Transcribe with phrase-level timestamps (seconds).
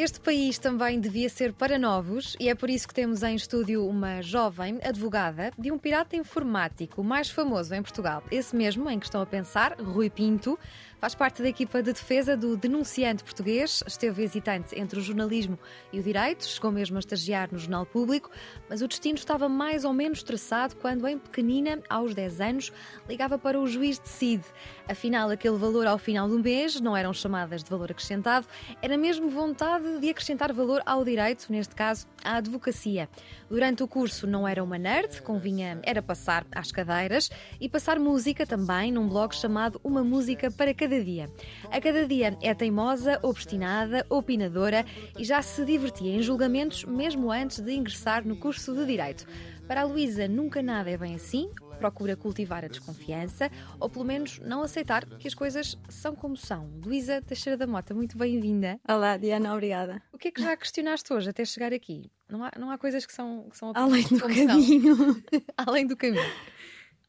[0.00, 3.84] Este país também devia ser para novos e é por isso que temos em estúdio
[3.84, 8.22] uma jovem advogada de um pirata informático mais famoso em Portugal.
[8.30, 10.56] Esse mesmo em que estão a pensar, Rui Pinto.
[11.00, 15.56] Faz parte da equipa de defesa do denunciante português, esteve hesitante entre o jornalismo
[15.92, 18.32] e o direito, chegou mesmo a estagiar no Jornal Público,
[18.68, 22.72] mas o destino estava mais ou menos traçado quando, em pequenina, aos 10 anos,
[23.08, 24.42] ligava para o juiz de CID.
[24.88, 28.46] Afinal, aquele valor ao final do mês não eram chamadas de valor acrescentado,
[28.80, 33.06] era mesmo vontade de acrescentar valor ao direito, neste caso, à advocacia.
[33.50, 37.28] Durante o curso não era uma nerd, convinha era passar às cadeiras
[37.60, 41.30] e passar música também num blog chamado Uma Música para Cada dia.
[41.70, 44.86] A cada dia é teimosa, obstinada, opinadora
[45.18, 49.26] e já se divertia em julgamentos mesmo antes de ingressar no curso de Direito.
[49.66, 54.38] Para a Luísa, nunca nada é bem assim, procura cultivar a desconfiança ou pelo menos
[54.40, 56.68] não aceitar que as coisas são como são.
[56.84, 58.78] Luísa Teixeira da Mota, muito bem-vinda.
[58.86, 60.02] Olá, Diana, obrigada.
[60.12, 62.10] O que é que já questionaste hoje até chegar aqui?
[62.28, 65.22] Não há, não há coisas que são, que são Além do caminho.
[65.56, 66.32] Além do caminho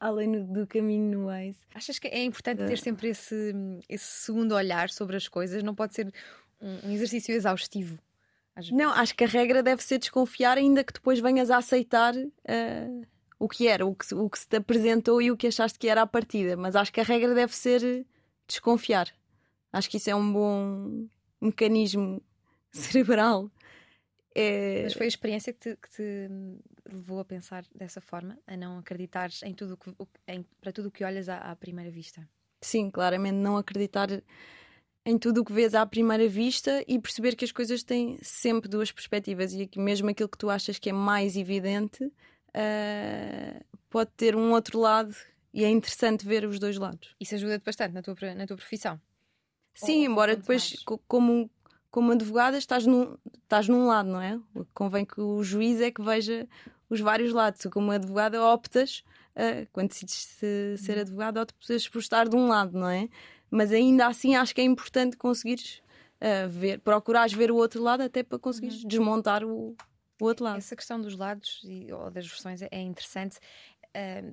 [0.00, 1.58] além do caminho no Waze.
[1.74, 3.54] Achas que é importante ter sempre esse,
[3.86, 5.62] esse segundo olhar sobre as coisas?
[5.62, 6.10] Não pode ser
[6.58, 7.98] um exercício exaustivo?
[8.72, 13.06] Não, acho que a regra deve ser desconfiar, ainda que depois venhas a aceitar uh,
[13.40, 15.88] o que era, o que, o que se te apresentou e o que achaste que
[15.88, 16.56] era a partida.
[16.56, 18.06] Mas acho que a regra deve ser
[18.46, 19.08] desconfiar.
[19.72, 21.08] Acho que isso é um bom
[21.40, 22.22] mecanismo
[22.70, 23.50] cerebral
[24.34, 24.84] é...
[24.84, 26.28] Mas foi a experiência que te, que te,
[26.90, 29.92] levou a pensar dessa forma, a não acreditar em tudo que,
[30.28, 32.26] em, para tudo o que olhas à, à, primeira vista?
[32.60, 34.08] Sim, claramente, não acreditar
[35.04, 38.68] em tudo o que vês à primeira vista e perceber que as coisas têm sempre
[38.68, 42.12] duas perspectivas e que mesmo aquilo que tu achas que é mais evidente
[42.54, 45.14] uh, pode ter um outro lado
[45.52, 47.14] e é interessante ver os dois lados.
[47.20, 49.00] Isso ajuda-te bastante na tua, na tua profissão?
[49.74, 51.00] Sim, ou, embora depois, mais?
[51.06, 51.50] como
[51.90, 54.38] como advogada estás num, estás num lado, não é?
[54.72, 56.48] Convém que o juiz é que veja
[56.88, 57.60] os vários lados.
[57.60, 59.02] Tu, como advogada, optas,
[59.34, 61.00] uh, quando decides se, ser uhum.
[61.00, 63.08] advogada, optas por estar de um lado, não é?
[63.50, 65.82] Mas ainda assim acho que é importante conseguires
[66.20, 68.88] uh, ver, procurares ver o outro lado até para conseguires uhum.
[68.88, 69.76] desmontar o,
[70.24, 70.58] o outro lado.
[70.58, 73.38] Essa questão dos lados e, ou das versões é interessante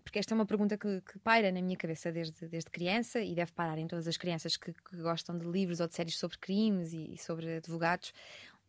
[0.03, 3.33] porque esta é uma pergunta que, que, paira na minha cabeça desde, desde criança e
[3.33, 6.37] deve parar em todas as crianças que, que gostam de livros ou de séries sobre
[6.37, 8.13] crimes e, e, sobre advogados.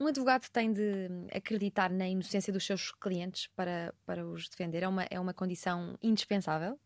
[0.00, 4.82] Um advogado tem de acreditar na inocência dos seus clientes para, para os defender?
[4.82, 6.78] É uma, é uma condição indispensável?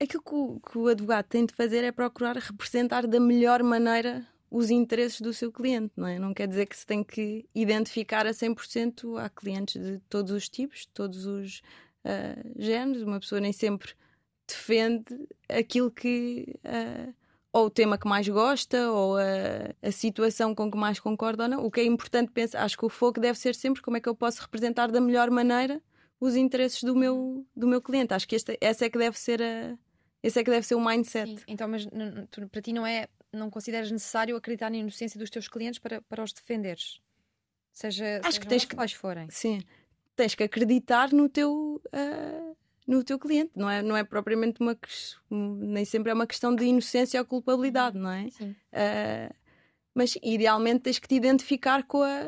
[0.00, 4.24] Aquilo que o, que o advogado tem de fazer é procurar representar da melhor maneira
[4.50, 6.18] os interesses do seu cliente, não é?
[6.18, 10.48] Não quer dizer que se tem que identificar a 100% a clientes de todos os
[10.48, 11.62] tipos, de todos os
[12.04, 13.92] uh, géneros, uma pessoa nem sempre
[14.46, 16.54] defende aquilo que.
[16.64, 17.14] Uh,
[17.52, 19.22] ou o tema que mais gosta, ou a,
[19.82, 21.64] a, situação com que mais concorda ou não.
[21.64, 24.08] O que é importante pensar, acho que o foco deve ser sempre como é que
[24.08, 25.82] eu posso representar da melhor maneira
[26.20, 28.14] os interesses do meu, do meu cliente.
[28.14, 29.76] Acho que esta, essa é que deve ser a,
[30.22, 31.28] esse é que deve ser o mindset.
[31.28, 31.44] Sim.
[31.48, 31.86] Então, mas
[32.30, 36.00] tu, para ti não é, não consideras necessário acreditar na inocência dos teus clientes para,
[36.02, 37.00] para os defenderes?
[37.72, 39.28] Seja, acho seja que tens que quais forem.
[39.30, 39.62] Sim,
[40.16, 44.76] tens que acreditar no teu uh, no teu cliente, não é, não é propriamente uma
[45.30, 48.28] nem sempre é uma questão de inocência ou culpabilidade, não é?
[48.30, 48.50] Sim.
[48.50, 49.34] Uh,
[49.94, 52.24] mas idealmente tens que te identificar com a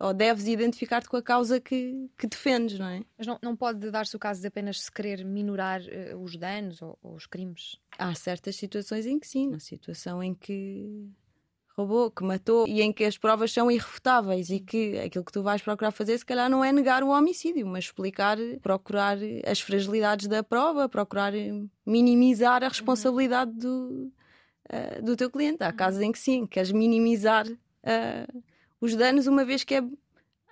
[0.00, 3.02] ou deves identificar-te com a causa que, que defendes, não é?
[3.16, 6.80] Mas não, não pode dar-se o caso de apenas se querer minorar uh, os danos
[6.80, 7.78] ou, ou, os crimes?
[7.98, 11.10] Há certas situações em que sim, na situação em que
[11.76, 15.42] roubou, que matou e em que as provas são irrefutáveis e que aquilo que tu
[15.42, 20.28] vais procurar fazer, se calhar, não é negar o homicídio, mas explicar, procurar as fragilidades
[20.28, 21.32] da prova, procurar
[21.84, 24.12] minimizar a responsabilidade do,
[24.72, 25.62] uh, do teu cliente.
[25.64, 28.42] Há casos em que sim, queres minimizar uh,
[28.80, 29.82] os danos, uma vez que é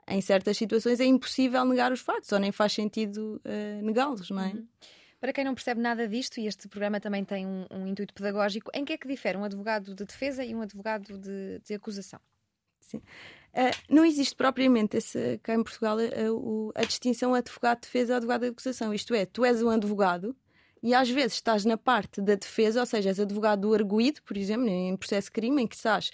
[0.09, 4.43] em certas situações é impossível negar os factos, ou nem faz sentido uh, negá-los, não
[4.43, 4.53] é?
[4.53, 4.67] Uhum.
[5.21, 8.71] Para quem não percebe nada disto, e este programa também tem um, um intuito pedagógico,
[8.75, 12.21] em que é que difere um advogado de defesa e um advogado de, de acusação?
[12.81, 12.99] Sim.
[12.99, 18.43] Uh, não existe propriamente esse, cá em Portugal a, a, a distinção advogado-defesa e advogado
[18.43, 18.95] de acusação.
[18.95, 20.37] Isto é, tu és um advogado
[20.83, 24.37] e às vezes estás na parte da defesa, ou seja, és advogado do arguído, por
[24.37, 26.11] exemplo, em processo de crime, em que estás,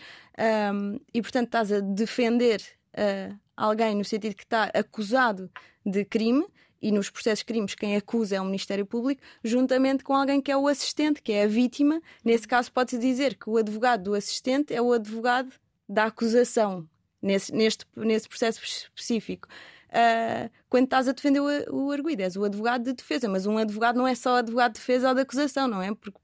[0.73, 2.63] um, e portanto estás a defender
[2.95, 5.51] uh, alguém no sentido que está acusado
[5.85, 6.47] de crime
[6.81, 10.57] e nos processos crimes quem acusa é o Ministério Público, juntamente com alguém que é
[10.57, 12.03] o assistente, que é a vítima.
[12.25, 15.55] Nesse caso, pode-se dizer que o advogado do assistente é o advogado
[15.89, 16.89] da acusação,
[17.21, 19.47] nesse, neste, nesse processo específico.
[19.93, 23.59] Uh, quando estás a defender o, o arguido, és o advogado de defesa, mas um
[23.59, 25.95] advogado não é só advogado de defesa ou de acusação, não é?
[25.95, 26.19] Porque,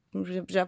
[0.49, 0.67] já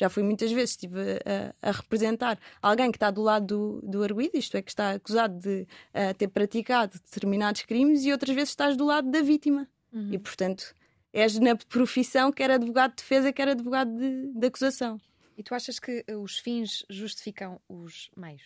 [0.00, 4.04] já fui muitas vezes, estive a, a representar alguém que está do lado do, do
[4.04, 5.62] arguido, isto é, que está acusado de
[5.92, 9.68] uh, ter praticado determinados crimes, e outras vezes estás do lado da vítima.
[9.92, 10.12] Uhum.
[10.12, 10.72] E, portanto,
[11.12, 15.00] és na profissão quer advogado de defesa, quer advogado de, de acusação.
[15.36, 18.42] E tu achas que os fins justificam os meios?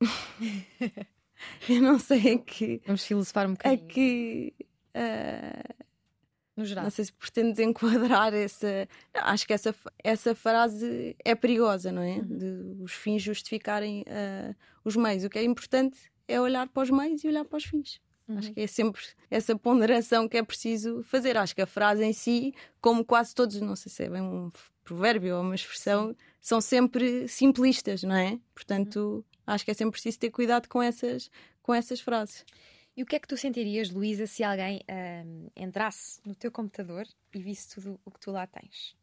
[1.68, 2.80] Eu não sei é que.
[2.86, 3.82] Vamos filosofar um bocadinho.
[3.82, 4.54] É que.
[4.94, 5.84] Uh,
[6.56, 6.84] no geral.
[6.84, 8.88] Não sei se pretendes enquadrar essa.
[9.14, 12.16] Não, acho que essa, essa frase é perigosa, não é?
[12.16, 12.38] Uhum.
[12.38, 14.54] De os fins justificarem uh,
[14.84, 15.24] os meios.
[15.24, 18.00] O que é importante é olhar para os meios e olhar para os fins.
[18.26, 18.38] Uhum.
[18.38, 21.36] Acho que é sempre essa ponderação que é preciso fazer.
[21.36, 24.50] Acho que a frase em si, como quase todos, não sei se é bem um
[24.82, 28.38] provérbio ou uma expressão, são sempre simplistas, não é?
[28.54, 29.35] Portanto, uhum.
[29.46, 31.30] Acho que é sempre preciso ter cuidado com essas,
[31.62, 32.44] com essas frases.
[32.96, 37.06] E o que é que tu sentirias, Luísa, se alguém uh, entrasse no teu computador
[37.34, 38.96] e visse tudo o que tu lá tens?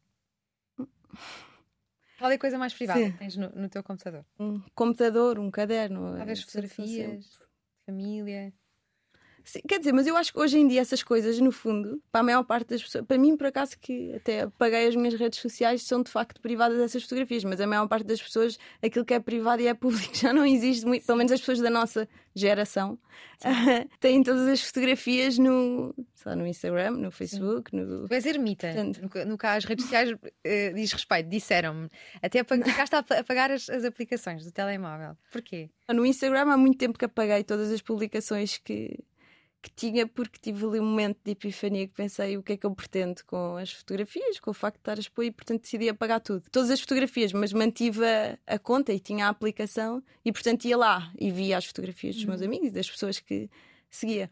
[2.18, 3.12] Qual é a coisa mais privada Sim.
[3.12, 4.24] que tens no, no, teu computador?
[4.38, 6.16] Um computador, um caderno.
[6.16, 7.38] Talvez fotografias,
[7.86, 8.52] família.
[9.44, 12.22] Sim, quer dizer, mas eu acho que hoje em dia essas coisas, no fundo, para
[12.22, 15.38] a maior parte das pessoas, para mim, por acaso, que até apaguei as minhas redes
[15.38, 19.12] sociais, são de facto privadas essas fotografias, mas a maior parte das pessoas, aquilo que
[19.12, 22.08] é privado e é público já não existe muito, pelo menos as pessoas da nossa
[22.34, 22.98] geração,
[23.44, 25.94] uh, têm todas as fotografias no,
[26.24, 27.70] lá, no Instagram, no Facebook.
[27.70, 27.76] Sim.
[27.76, 28.08] No...
[28.08, 28.68] Tu és ermita.
[28.68, 29.00] Portanto...
[29.02, 31.90] No, no caso, as redes sociais uh, diz respeito, disseram-me.
[32.22, 35.16] Até ficaste a apagar as, as aplicações do telemóvel.
[35.30, 35.68] Porquê?
[35.92, 38.98] No Instagram há muito tempo que apaguei todas as publicações que
[39.64, 42.66] que tinha, porque tive ali um momento de epifania que pensei o que é que
[42.66, 45.88] eu pretendo com as fotografias, com o facto de estar a expor e, portanto, decidi
[45.88, 46.44] apagar tudo.
[46.52, 50.76] Todas as fotografias, mas mantive a, a conta e tinha a aplicação e, portanto, ia
[50.76, 52.46] lá e via as fotografias dos meus uhum.
[52.46, 53.48] amigos e das pessoas que
[53.88, 54.30] seguia.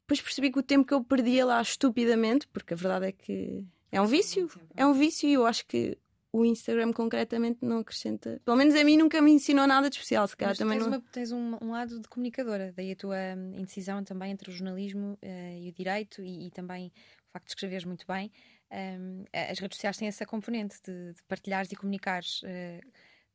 [0.00, 3.62] Depois percebi que o tempo que eu perdia lá estupidamente, porque a verdade é que
[3.92, 5.98] é um vício, é um vício e eu acho que
[6.32, 8.40] o Instagram concretamente não acrescenta.
[8.44, 10.98] Pelo menos a mim nunca me ensinou nada de especial, se calhar também tens, não...
[10.98, 14.52] uma, tens um, um, lado de comunicadora, daí a tua hum, indecisão também entre o
[14.52, 16.92] jornalismo uh, e o direito e, e, também
[17.28, 18.30] o facto de escreveres muito bem.
[18.70, 22.90] Um, as redes sociais têm essa componente de, de partilhares e comunicares uh,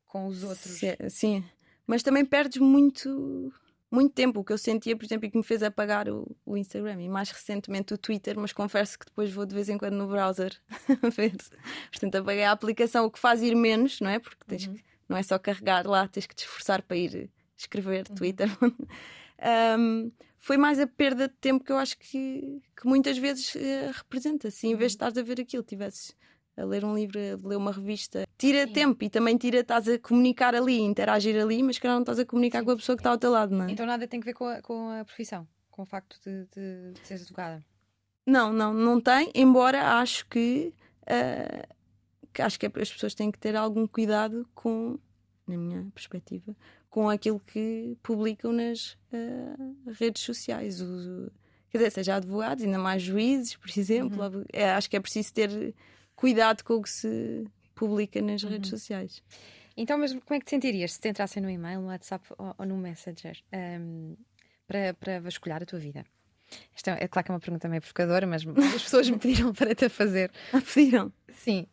[0.06, 0.80] com os outros.
[1.10, 1.44] Sim,
[1.86, 3.52] mas também perdes muito
[3.96, 4.42] muito tempo.
[4.42, 7.10] O que eu sentia, por exemplo, e que me fez apagar o, o, Instagram e
[7.10, 10.54] mais recentemente o Twitter, mas confesso que depois vou de vez em quando no browser
[11.16, 11.36] ver.
[11.90, 14.20] Portanto, apaguei a aplicação, o que faz ir menos, não é?
[14.20, 14.74] Porque tens uhum.
[14.76, 18.16] que, não é só carregar lá, tens que te esforçar para ir escrever uhum.
[18.16, 18.50] Twitter.
[19.80, 23.92] um, foi mais a perda de tempo que eu acho que, que muitas vezes uh,
[23.94, 24.52] representa.
[24.52, 25.08] Se em vez de uhum.
[25.08, 26.16] estares a ver aquilo, tivesses
[26.58, 28.25] a ler um livro, a ler uma revista.
[28.38, 28.74] Tira Sim.
[28.74, 32.26] tempo e também tira, estás a comunicar ali, interagir ali, mas que não estás a
[32.26, 32.66] comunicar Sim.
[32.66, 33.72] com a pessoa que está ao teu lado, não é?
[33.72, 36.94] Então nada tem que ver com a, com a profissão, com o facto de, de,
[36.94, 37.64] de seres advogada?
[38.26, 40.74] Não, não, não tem, embora acho que,
[41.04, 41.76] uh,
[42.34, 44.98] que acho que as pessoas têm que ter algum cuidado com,
[45.48, 46.56] na minha perspectiva,
[46.90, 50.82] com aquilo que publicam nas uh, redes sociais.
[50.82, 51.32] O,
[51.70, 54.24] quer dizer, seja advogados, ainda mais juízes, por exemplo.
[54.24, 54.44] Uhum.
[54.52, 55.76] É, acho que é preciso ter
[56.16, 58.50] cuidado com o que se publica nas uhum.
[58.50, 59.22] redes sociais.
[59.78, 62.56] Então, mas como é que te sentirias se te entrassem no e-mail, no WhatsApp ou,
[62.58, 64.16] ou no Messenger um,
[64.66, 66.06] para, para vasculhar a tua vida?
[66.88, 68.44] É, é, claro que é uma pergunta meio provocadora, mas
[68.76, 70.32] as pessoas me pediram para te fazer.
[70.54, 71.12] Ah, pediram?
[71.34, 71.68] Sim.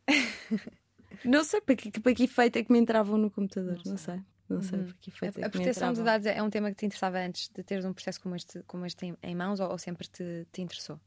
[1.24, 3.96] Não sei para que, para que efeito é que me entravam no computador, não, não
[3.96, 4.20] sei.
[4.48, 4.84] Não sei uhum.
[4.86, 7.18] para que efeito a, é a proteção de dados é um tema que te interessava
[7.18, 10.08] antes de teres um processo como este, como este em, em mãos ou, ou sempre
[10.08, 10.98] te, te interessou?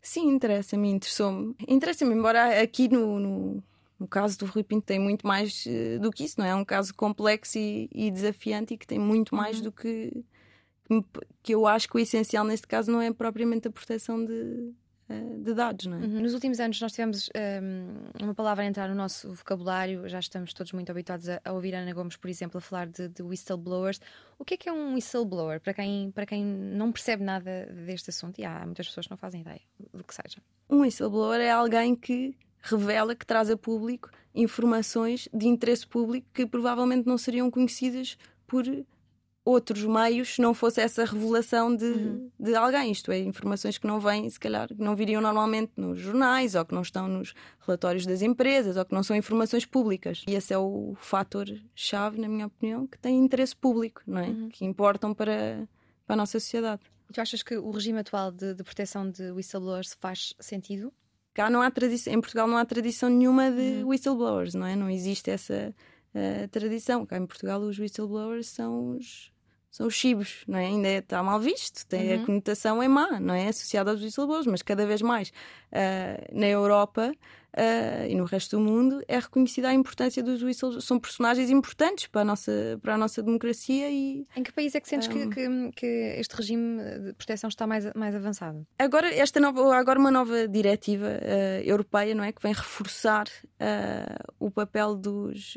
[0.00, 1.54] Sim, interessa-me, interessou-me.
[1.68, 3.64] Interessa-me, embora aqui no, no,
[4.02, 6.50] no, caso do Rui Pinto tem muito mais uh, do que isso, não é?
[6.50, 9.64] É um caso complexo e, e desafiante e que tem muito mais uhum.
[9.64, 10.24] do que,
[10.84, 11.04] que,
[11.42, 14.72] que eu acho que o essencial neste caso não é propriamente a proteção de,
[15.12, 16.00] eh, de dados, não é?
[16.00, 16.20] Uhum.
[16.20, 20.18] Nos últimos anos nós tivemos um, ehm, uma palavra a entrar no nosso vocabulário, já
[20.18, 23.22] estamos todos muito habituados a, a ouvir Ana Gomes, por exemplo, a falar de, de,
[23.22, 24.00] whistleblowers.
[24.38, 25.60] O que é que é um whistleblower?
[25.60, 29.18] Para quem, para quem não percebe nada deste assunto, e há muitas pessoas que não
[29.18, 29.60] fazem ideia
[29.92, 30.40] do que seja.
[30.70, 36.46] Um whistleblower é alguém que revela, que traz a público informações de interesse público que
[36.46, 38.16] provavelmente não seriam conhecidas
[38.46, 38.64] por
[39.44, 42.30] outros meios se não fosse essa revelação de, uhum.
[42.38, 45.98] de alguém, isto é, informações que não vêm, se calhar, que não viriam normalmente nos
[46.00, 47.34] jornais ou que não estão nos
[47.66, 50.22] relatórios das empresas ou que não são informações públicas.
[50.28, 54.28] E esse é o fator-chave, na minha opinião, que tem interesse público, não é?
[54.28, 54.48] Uhum.
[54.48, 55.68] Que importam para,
[56.06, 56.82] para a nossa sociedade.
[57.12, 60.92] Tu achas que o regime atual de, de proteção de whistleblowers faz sentido?
[61.34, 63.88] Cá não há tradição, em Portugal não há tradição nenhuma de uhum.
[63.88, 64.76] whistleblowers, não é?
[64.76, 65.74] Não existe essa
[66.14, 67.06] uh, tradição.
[67.06, 69.31] Cá em Portugal os whistleblowers são os,
[69.72, 70.66] são os chibos, não é?
[70.66, 72.22] Ainda está mal visto, tem uhum.
[72.22, 73.48] a conotação é má, não é?
[73.48, 78.62] Associada aos whistleblowers, mas cada vez mais uh, na Europa uh, e no resto do
[78.62, 80.84] mundo, é reconhecida a importância dos whistles.
[80.84, 84.26] São personagens importantes para a nossa, para a nossa democracia e.
[84.36, 85.12] Em que país é que sentes um...
[85.12, 85.86] que, que, que,
[86.18, 88.66] este regime de proteção está mais, mais avançado?
[88.78, 92.30] Agora, esta nova, agora uma nova diretiva uh, europeia, não é?
[92.30, 93.24] Que vem reforçar
[94.40, 95.56] o papel dos,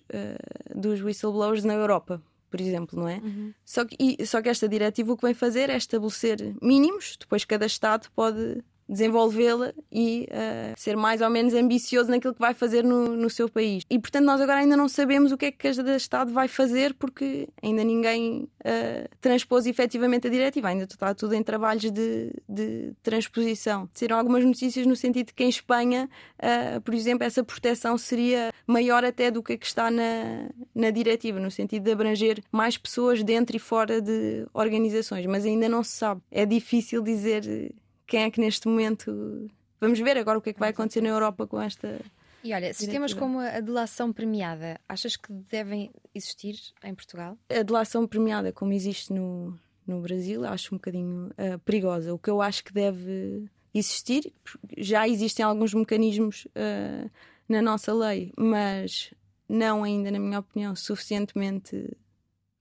[0.76, 2.22] dos whistleblowers na Europa
[2.56, 3.18] por exemplo, não é?
[3.18, 3.54] Uhum.
[3.66, 7.44] Só, que, e, só que esta diretiva o que vem fazer é estabelecer mínimos, depois
[7.44, 12.84] cada Estado pode desenvolvê-la e uh, ser mais ou menos ambicioso naquilo que vai fazer
[12.84, 13.84] no, no seu país.
[13.89, 16.94] E portanto, nós agora ainda não sabemos o que é que cada Estado vai fazer
[16.94, 22.94] porque ainda ninguém uh, transpôs efetivamente a diretiva, ainda está tudo em trabalhos de, de
[23.01, 23.89] transposição.
[23.94, 28.51] Saíram algumas notícias no sentido de que em Espanha, uh, por exemplo, essa proteção seria
[28.68, 32.77] maior até do que a que está na, na diretiva, no sentido de abranger mais
[32.77, 36.22] pessoas dentro e fora de organizações, mas ainda não se sabe.
[36.32, 37.74] É difícil dizer
[38.06, 39.50] quem é que neste momento.
[39.80, 42.00] Vamos ver agora o que é que vai acontecer na Europa com esta.
[42.44, 47.38] E olha, sistemas como a delação premiada, achas que devem existir em Portugal?
[47.50, 52.14] A delação premiada, como existe no, no Brasil, acho um bocadinho uh, perigosa.
[52.14, 54.32] O que eu acho que deve existir,
[54.78, 57.10] já existem alguns mecanismos uh,
[57.50, 59.12] na nossa lei, mas
[59.50, 61.98] não ainda, na minha opinião, suficientemente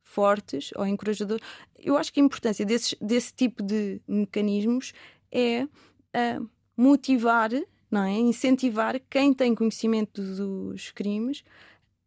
[0.03, 1.45] fortes ou encorajadores.
[1.79, 4.93] Eu acho que a importância desses, desse tipo de mecanismos
[5.35, 7.51] é uh, motivar,
[7.91, 8.13] não é?
[8.13, 11.43] incentivar quem tem conhecimento dos crimes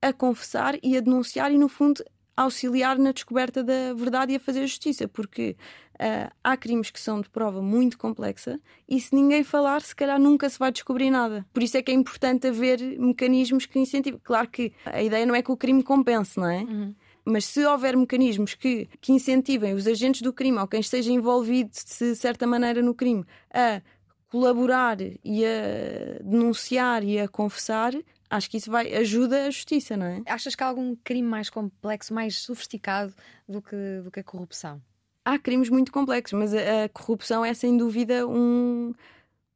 [0.02, 2.04] a confessar e a denunciar e, no fundo,
[2.38, 5.58] auxiliar na descoberta da verdade e a fazer justiça, porque
[5.96, 10.20] uh, há crimes que são de prova muito complexa e se ninguém falar, se calhar
[10.20, 11.46] nunca se vai descobrir nada.
[11.52, 14.22] Por isso é que é importante haver mecanismos que incentivem.
[14.24, 16.60] Claro que a ideia não é que o crime compense, não é?
[16.60, 16.96] Uhum.
[17.30, 21.72] Mas se houver mecanismos que, que incentivem os agentes do crime ou quem esteja envolvido
[21.72, 23.82] de certa maneira no crime a
[24.30, 27.94] colaborar e a denunciar e a confessar,
[28.30, 30.22] acho que isso vai ajuda a justiça, não é?
[30.26, 33.14] Achas que há algum crime mais complexo, mais sofisticado
[33.48, 34.82] do que, do que a corrupção?
[35.26, 38.94] Há crimes muito complexos, mas a, a corrupção é sem dúvida um,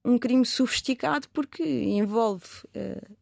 [0.04, 3.16] um crime sofisticado porque envolve uh,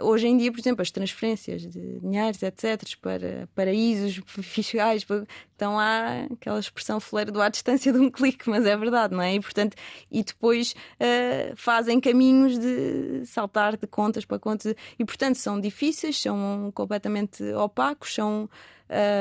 [0.00, 5.06] hoje em dia, por exemplo, as transferências de dinheiros, etc., para paraísos fiscais,
[5.54, 9.22] então há aquela expressão fleira do à distância de um clique, mas é verdade, não
[9.22, 9.34] é?
[9.34, 9.76] E, portanto,
[10.10, 16.20] e depois uh, fazem caminhos de saltar de contas para contas, e portanto são difíceis,
[16.20, 18.48] são completamente opacos, são.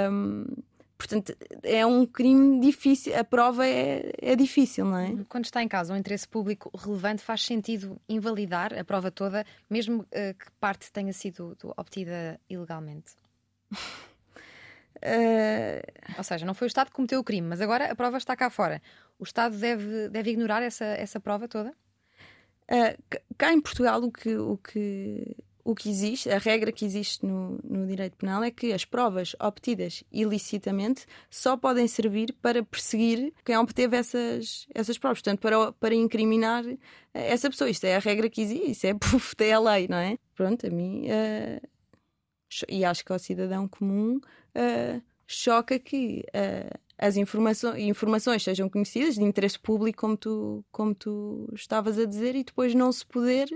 [0.09, 0.45] Um,
[0.97, 5.15] Portanto, é um crime difícil, a prova é, é difícil, não é?
[5.29, 10.01] Quando está em causa um interesse público relevante, faz sentido invalidar a prova toda, mesmo
[10.01, 13.13] uh, que parte tenha sido obtida ilegalmente?
[13.71, 13.77] uh...
[16.17, 18.35] Ou seja, não foi o Estado que cometeu o crime, mas agora a prova está
[18.35, 18.81] cá fora.
[19.19, 21.69] O Estado deve, deve ignorar essa, essa prova toda?
[22.69, 27.25] Uh, cá em Portugal, o que, o que o que existe, a regra que existe
[27.25, 33.33] no, no, direito penal é que as provas obtidas ilicitamente só podem servir para perseguir
[33.43, 36.63] quem obteve essas, essas provas, portanto, para, para incriminar
[37.13, 37.69] essa pessoa.
[37.69, 40.17] Isto é a regra que existe, isso é puf, é a lei, não é?
[40.33, 41.67] Pronto, a mim, uh,
[42.69, 44.21] e acho que ao cidadão comum
[44.55, 46.23] uh, choca que.
[46.29, 52.05] Uh, as informações, informações sejam conhecidas de interesse público, como tu, como tu estavas a
[52.05, 53.47] dizer, e depois não se poder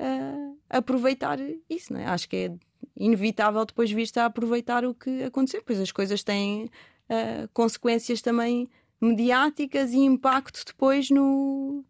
[0.00, 1.38] uh, aproveitar
[1.68, 2.06] isso, não é?
[2.06, 2.52] Acho que é
[2.96, 8.68] inevitável depois vir-se a aproveitar o que aconteceu, pois as coisas têm uh, consequências também
[9.00, 11.84] mediáticas e impacto depois no.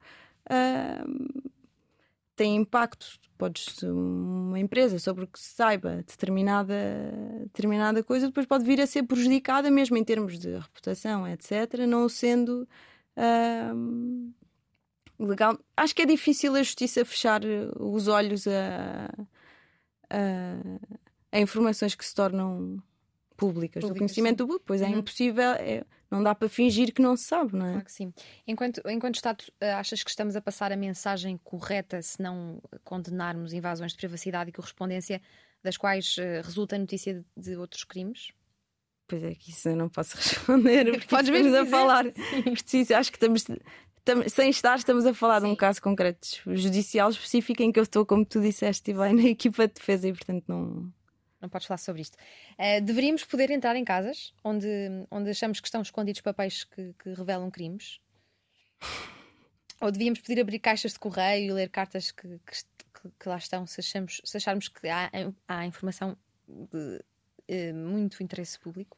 [0.51, 1.53] Uh,
[2.37, 6.75] tem impacto, podes uma empresa sobre que se saiba determinada,
[7.43, 12.09] determinada coisa, depois pode vir a ser prejudicada mesmo em termos de reputação, etc., não
[12.09, 12.69] sendo
[13.17, 14.33] uh,
[15.19, 15.59] legal.
[15.77, 19.11] Acho que é difícil a justiça fechar eh, os olhos a,
[20.11, 20.79] a,
[21.33, 22.83] a informações que se tornam
[23.37, 24.45] públicas, públicas do conhecimento sim.
[24.45, 24.99] do público, pois é uhum.
[24.99, 27.71] impossível, é, não dá para fingir que não se sabe, não é?
[27.71, 28.13] Claro que sim.
[28.47, 33.53] Enquanto, enquanto Estado, eh, achas que estamos a passar a mensagem correta se não condenarmos
[33.53, 35.21] invasões de privacidade e correspondência
[35.63, 38.33] das quais uh, resulta a notícia de, de outros crimes?
[39.07, 41.05] Pois é, que isso eu não posso responder.
[41.09, 42.05] Podes ver a falar.
[42.65, 42.87] Sim.
[42.95, 43.45] Acho que estamos
[44.29, 45.47] sem estar, estamos a falar Sim.
[45.47, 49.15] de um caso concreto judicial específico em que eu estou, como tu disseste, e bem
[49.15, 50.93] na equipa de defesa e, portanto, não.
[51.41, 52.17] Não podes falar sobre isto.
[52.59, 54.67] Uh, deveríamos poder entrar em casas onde,
[55.09, 58.01] onde achamos que estão escondidos papéis que, que revelam crimes?
[59.81, 63.65] Ou devíamos poder abrir caixas de correio e ler cartas que, que, que lá estão
[63.69, 65.09] se, achamos, se acharmos que há,
[65.47, 66.17] há informação
[66.49, 67.01] de
[67.49, 68.98] uh, muito interesse público?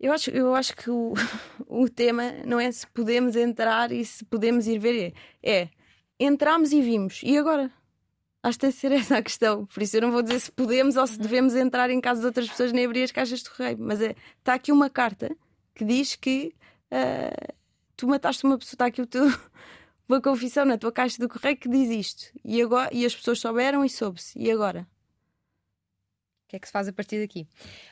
[0.00, 1.12] Eu acho, eu acho que o,
[1.68, 5.70] o tema não é se podemos entrar e se podemos ir ver, é, é
[6.18, 7.70] entramos e vimos, e agora?
[8.42, 9.66] Acho que tem de ser essa a questão.
[9.66, 11.22] Por isso eu não vou dizer se podemos ou se uhum.
[11.22, 13.76] devemos entrar em casa de outras pessoas nem abrir as caixas de correio.
[13.78, 15.30] Mas é, está aqui uma carta
[15.74, 16.54] que diz que
[16.90, 17.54] uh,
[17.94, 19.24] tu mataste uma pessoa, está aqui o teu,
[20.08, 22.32] uma confissão na tua caixa de correio que diz isto.
[22.42, 24.38] E, agora, e as pessoas souberam e soube-se.
[24.38, 24.88] E agora?
[26.50, 27.46] Que é que se faz a partir daqui?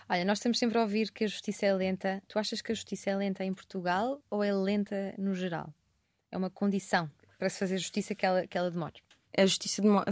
[0.08, 2.20] Olha, nós estamos sempre a ouvir que a justiça é lenta.
[2.26, 5.72] Tu achas que a justiça é lenta em Portugal ou é lenta no geral?
[6.28, 8.94] É uma condição para se fazer justiça que ela, que ela demore?
[9.36, 9.86] A justiça, de...
[9.94, 10.10] a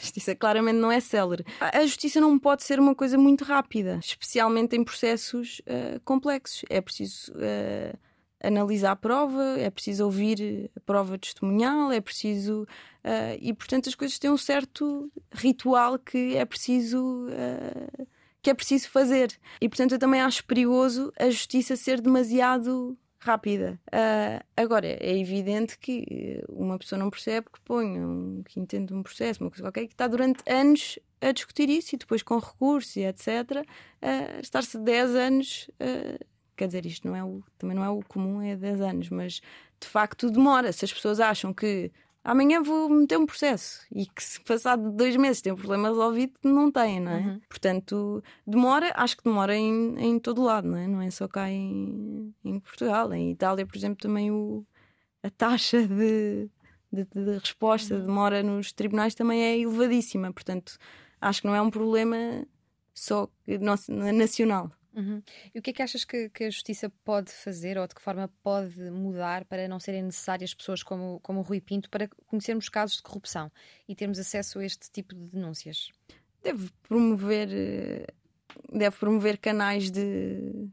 [0.00, 1.44] justiça claramente não é célere.
[1.58, 6.64] A justiça não pode ser uma coisa muito rápida, especialmente em processos uh, complexos.
[6.70, 7.98] É preciso uh,
[8.42, 12.62] analisar a prova, é preciso ouvir a prova testemunhal, é preciso.
[13.04, 17.26] Uh, e, portanto, as coisas têm um certo ritual que é preciso.
[18.42, 19.36] que é preciso fazer.
[19.60, 23.80] E, portanto, eu também acho perigoso a justiça ser demasiado rápida.
[23.88, 29.02] Uh, agora, é evidente que uma pessoa não percebe que põe, um, que entende um
[29.02, 32.98] processo, uma coisa qualquer, que está durante anos a discutir isso e depois com recurso
[32.98, 33.26] e etc.
[33.26, 35.70] Uh, Estar-se 10 anos.
[35.80, 36.24] Uh,
[36.58, 39.40] quer dizer, isto não é o, também não é o comum, é 10 anos, mas
[39.80, 40.72] de facto demora.
[40.72, 41.90] Se as pessoas acham que
[42.24, 46.34] amanhã vou meter um processo e que se passado dois meses tem um problema resolvido,
[46.42, 47.18] não tem, não é?
[47.18, 47.40] Uhum.
[47.48, 50.86] Portanto, demora, acho que demora em, em todo lado, não é?
[50.86, 53.12] Não é só cá em, em Portugal.
[53.14, 54.66] Em Itália, por exemplo, também o,
[55.22, 56.50] a taxa de,
[56.92, 58.06] de, de resposta, uhum.
[58.06, 60.32] demora nos tribunais também é elevadíssima.
[60.32, 60.76] Portanto,
[61.20, 62.44] acho que não é um problema
[62.92, 63.28] só
[64.12, 64.72] nacional.
[64.94, 65.22] Uhum.
[65.54, 68.02] E o que é que achas que, que, a justiça pode fazer ou de que
[68.02, 72.68] forma pode mudar para não serem necessárias pessoas como, como o Rui Pinto para conhecermos
[72.68, 73.50] casos de corrupção
[73.88, 75.90] e termos acesso a este tipo de denúncias?
[76.42, 77.48] Deve promover,
[78.72, 80.68] deve promover canais de,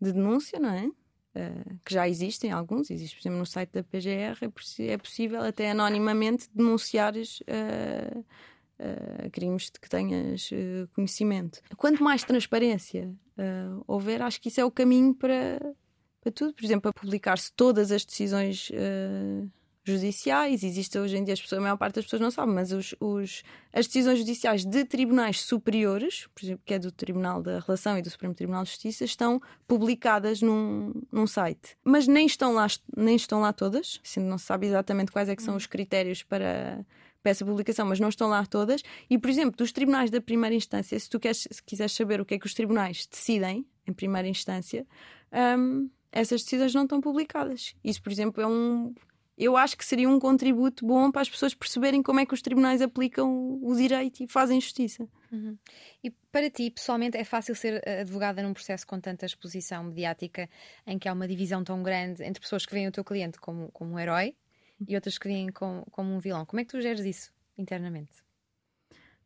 [0.00, 0.86] de denúncia, não é?
[0.86, 5.42] Uh, que já existem alguns, existe por exemplo no site da PGR, é, é possível
[5.42, 10.48] até anonimamente denunciares uh, uh, crimes de que tenhas
[10.94, 11.60] conhecimento.
[11.76, 15.60] Quanto mais transparência uh, houver, acho que isso é o caminho para,
[16.20, 16.54] para tudo.
[16.54, 18.70] Por exemplo, para publicar-se todas as decisões
[19.86, 20.64] judiciais.
[20.64, 22.94] Existe hoje em dia, as pessoas, a maior parte das pessoas não sabe, mas os,
[23.00, 27.96] os, as decisões judiciais de tribunais superiores, por exemplo, que é do Tribunal da Relação
[27.96, 31.76] e do Supremo Tribunal de Justiça, estão publicadas num, num site.
[31.84, 35.36] Mas nem estão, lá, nem estão lá todas, sendo não se sabe exatamente quais é
[35.36, 36.84] que são os critérios para
[37.26, 38.82] para essa publicação, mas não estão lá todas.
[39.10, 42.24] E, por exemplo, dos tribunais da primeira instância, se tu queres, se quiseres saber o
[42.24, 44.86] que é que os tribunais decidem em primeira instância,
[45.58, 47.74] um, essas decisões não estão publicadas.
[47.82, 48.94] Isso, por exemplo, é um.
[49.36, 52.40] Eu acho que seria um contributo bom para as pessoas perceberem como é que os
[52.40, 55.08] tribunais aplicam o direito e fazem justiça.
[55.30, 55.58] Uhum.
[56.04, 60.48] E para ti, pessoalmente, é fácil ser advogada num processo com tanta exposição mediática,
[60.86, 63.68] em que há uma divisão tão grande entre pessoas que veem o teu cliente como,
[63.72, 64.34] como um herói
[64.86, 66.44] e outras que veem como, como um vilão.
[66.44, 68.12] Como é que tu geres isso internamente?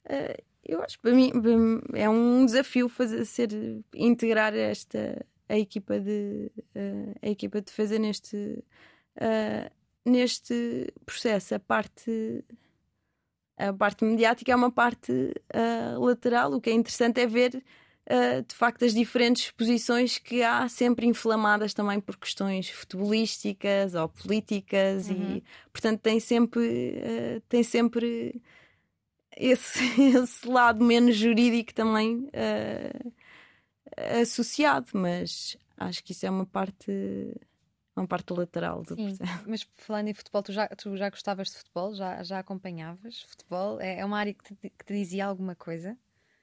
[0.04, 3.50] Uh, eu acho que para mim, para mim, é um desafio fazer ser
[3.94, 8.36] integrar esta a equipa de uh, a equipa de fazer neste
[9.16, 9.70] uh,
[10.04, 12.44] neste processo a parte
[13.58, 15.34] a parte mediática é uma parte
[15.98, 17.62] lateral o que é interessante é ver
[18.11, 24.09] uh, de facto as diferentes posições que há sempre inflamadas também por questões futebolísticas ou
[24.09, 25.37] políticas uhum.
[25.37, 28.40] e portanto tem sempre uh, tem sempre
[29.37, 33.12] esse, esse lado menos jurídico também uh,
[34.20, 36.92] associado, mas acho que isso é uma parte
[37.96, 39.18] uma parte lateral do Sim.
[39.46, 41.94] Mas falando em futebol, tu já, tu já gostavas de futebol?
[41.94, 43.81] Já, já acompanhavas futebol?
[43.81, 45.99] É, é uma área que te, que te dizia alguma coisa?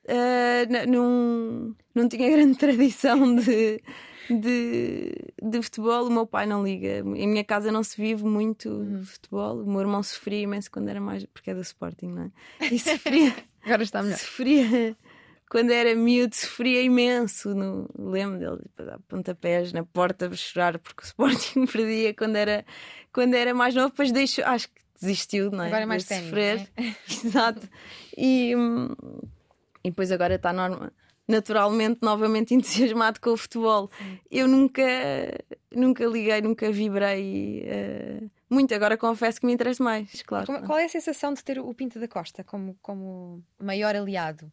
[0.07, 3.81] Uh, não, não tinha grande tradição de,
[4.29, 6.07] de, de, futebol.
[6.07, 6.99] O meu pai não liga.
[6.99, 9.03] Em minha casa não se vive muito uhum.
[9.03, 9.61] futebol.
[9.61, 11.25] O meu irmão sofria imenso quando era mais.
[11.25, 12.67] porque é do Sporting, não é?
[12.71, 13.35] E sofria.
[13.63, 14.17] Agora está melhor.
[14.17, 14.95] Sofria.
[15.49, 17.53] Quando era miúdo, sofria imenso.
[17.53, 22.65] No, lembro dele dar pontapés na porta para chorar porque o Sporting perdia quando era,
[23.13, 23.89] quando era mais novo.
[23.89, 25.67] Depois deixou, acho que desistiu, não é?
[25.67, 26.67] Agora é mais de sofrer.
[26.75, 26.93] É?
[27.09, 27.69] Exato.
[28.17, 28.55] E.
[28.55, 28.89] Hum,
[29.87, 30.91] e depois agora está norma,
[31.27, 33.89] naturalmente novamente entusiasmado com o futebol.
[34.29, 34.83] Eu nunca,
[35.73, 38.73] nunca liguei, nunca vibrei uh, muito.
[38.75, 40.45] Agora confesso que me interessa mais, claro.
[40.45, 44.51] Como, qual é a sensação de ter o Pinto da Costa como, como maior aliado?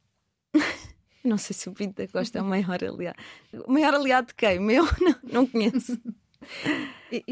[1.24, 3.18] Não sei se o Pinto da Costa é o maior aliado.
[3.66, 4.60] O maior aliado de quem?
[4.60, 4.84] Meu?
[5.00, 5.98] Não, não conheço.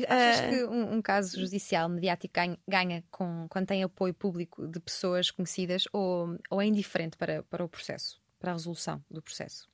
[0.08, 4.80] Achas que um, um, caso judicial mediático ganha, ganha, com, quando tem apoio público de
[4.80, 9.68] pessoas conhecidas ou, ou é indiferente para, para o processo, para a resolução do processo?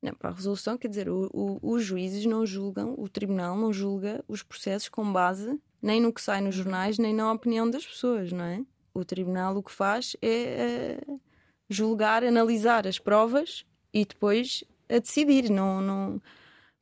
[0.00, 3.72] Não, para a resolução, quer dizer, o, o, os juízes não julgam, o tribunal não
[3.72, 7.86] julga os processos com base nem no que sai nos jornais, nem na opinião das
[7.86, 8.64] pessoas, não é?
[8.92, 11.20] O tribunal o que faz é uh,
[11.68, 15.50] julgar, analisar as provas e depois a decidir.
[15.50, 16.22] Não, não...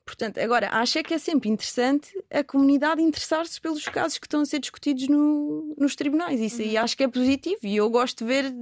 [0.07, 4.41] Portanto, agora, acho é que é sempre interessante a comunidade interessar-se pelos casos que estão
[4.41, 6.41] a ser discutidos no, nos tribunais.
[6.41, 6.85] Isso aí uhum.
[6.85, 8.55] acho que é positivo e eu gosto de ver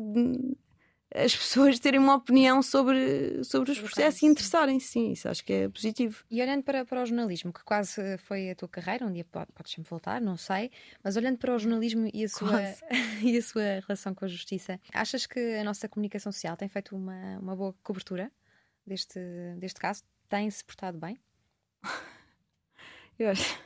[1.15, 5.53] as pessoas terem uma opinião sobre, sobre os processos e interessarem-se, sim, isso acho que
[5.53, 6.25] é positivo.
[6.29, 9.73] E olhando para, para o jornalismo, que quase foi a tua carreira, um dia podes
[9.73, 10.73] sempre voltar, não sei,
[11.05, 12.61] mas olhando para o jornalismo e a sua,
[13.23, 16.97] e a sua relação com a justiça, achas que a nossa comunicação social tem feito
[16.97, 18.33] uma, uma boa cobertura
[18.85, 19.21] deste,
[19.59, 20.03] deste caso?
[20.29, 21.17] Tem-se portado bem?
[23.19, 23.65] Eu acho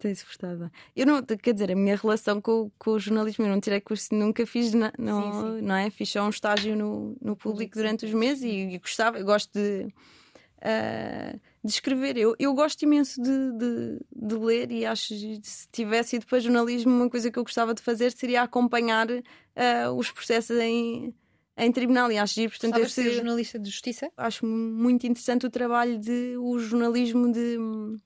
[0.00, 3.60] tem-se portado Eu não, quer dizer, a minha relação com, com o jornalismo, eu não
[3.60, 5.62] tirei curso, nunca fiz, não, sim, sim.
[5.62, 5.90] não é?
[5.90, 9.52] Fiz só um estágio no, no público durante os meses e, e gostava, eu gosto
[9.52, 9.86] de,
[10.58, 12.16] uh, de escrever.
[12.16, 16.40] Eu, eu gosto imenso de, de, de, ler e acho que se tivesse ido para
[16.40, 21.14] jornalismo, uma coisa que eu gostava de fazer seria acompanhar uh, os processos em
[21.56, 22.50] em tribunal e acho giro.
[22.50, 24.10] Portanto, Sabes ser jornalista de justiça?
[24.16, 27.58] Acho muito interessante o trabalho de o jornalismo de,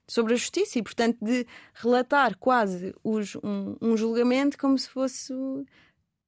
[0.09, 5.33] sobre a justiça e, portanto, de relatar quase os, um, um julgamento como se fosse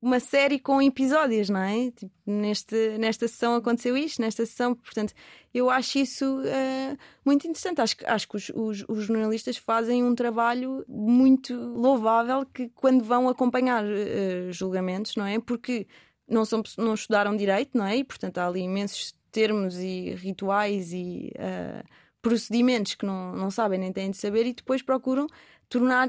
[0.01, 1.91] uma série com episódios, não é?
[1.91, 5.13] Tipo, neste, nesta sessão aconteceu isto, nesta sessão, portanto,
[5.53, 7.81] eu acho isso uh, muito interessante.
[7.81, 13.29] Acho, acho que os, os, os, jornalistas fazem um trabalho muito louvável que quando vão
[13.29, 15.41] acompanhar uh, julgamentos, não é?
[15.41, 15.89] Porque
[16.29, 17.97] não, são, não estudaram direito, não é?
[17.97, 21.87] E, portanto, há ali imensos termos e rituais e uh,
[22.23, 25.27] procedimentos que não, não sabem nem têm de saber e depois procuram
[25.69, 26.09] tornar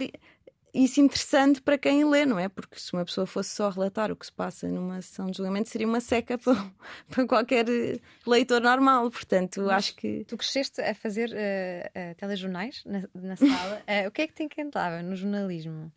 [0.73, 2.47] isso interessante para quem lê, não é?
[2.47, 5.69] Porque se uma pessoa fosse só relatar o que se passa numa sessão de julgamento,
[5.69, 6.71] seria uma seca para,
[7.09, 7.65] para qualquer
[8.25, 9.09] leitor normal.
[9.09, 10.23] Portanto, Mas acho que.
[10.25, 13.83] Tu cresceste a fazer uh, uh, telejornais na, na sala.
[14.07, 15.91] o que é que te encantava no jornalismo?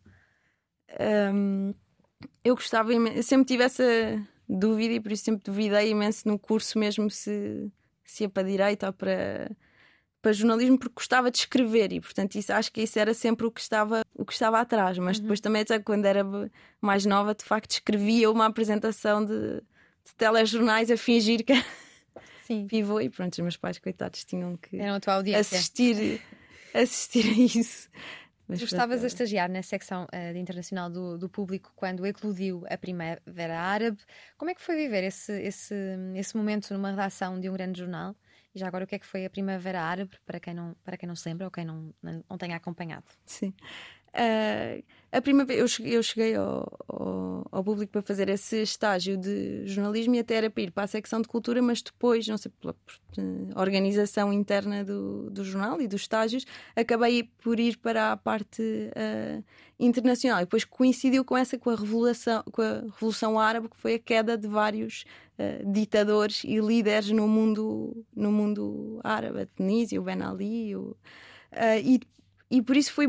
[0.99, 1.73] Um,
[2.43, 3.83] eu gostava imenso, eu sempre tive essa
[4.47, 7.71] dúvida e por isso sempre duvidei imenso no curso mesmo se,
[8.03, 9.49] se ia para direito ou para,
[10.21, 13.51] para jornalismo porque gostava de escrever e portanto isso, acho que isso era sempre o
[13.51, 15.23] que estava, o que estava atrás, mas uhum.
[15.23, 16.23] depois também quando era
[16.81, 21.53] mais nova de facto escrevia uma apresentação de, de telejornais a fingir que
[22.45, 22.67] Sim.
[22.67, 24.75] pivô e pronto, os meus pais coitados tinham que
[25.39, 26.21] assistir,
[26.73, 27.89] assistir a isso.
[28.51, 32.77] Mas tu estavas a estagiar na secção uh, internacional do, do público quando eclodiu a
[32.77, 33.99] Primavera Árabe.
[34.37, 35.75] Como é que foi viver esse, esse,
[36.15, 38.15] esse momento numa redação de um grande jornal?
[38.53, 40.97] E já agora, o que é que foi a Primavera Árabe, para quem não, para
[40.97, 43.05] quem não se lembra ou quem não, não tenha acompanhado?
[43.25, 43.53] Sim.
[44.13, 49.17] Uh, a primeira eu cheguei, eu cheguei ao, ao, ao, público para fazer esse estágio
[49.17, 52.37] de jornalismo e até era para ir para a secção de cultura, mas depois, não
[52.37, 52.75] sei, pela
[53.55, 56.45] organização interna do, do jornal e dos estágios,
[56.75, 59.43] acabei por ir para a parte uh,
[59.77, 60.39] internacional.
[60.39, 63.99] E depois coincidiu com essa, com a, revolução, com a Revolução Árabe, que foi a
[63.99, 65.03] queda de vários
[65.37, 70.73] uh, ditadores e líderes no mundo, no mundo árabe, a Tunísia, o Ben Ali.
[70.73, 70.95] O,
[71.83, 71.99] e,
[72.49, 73.07] e por isso foi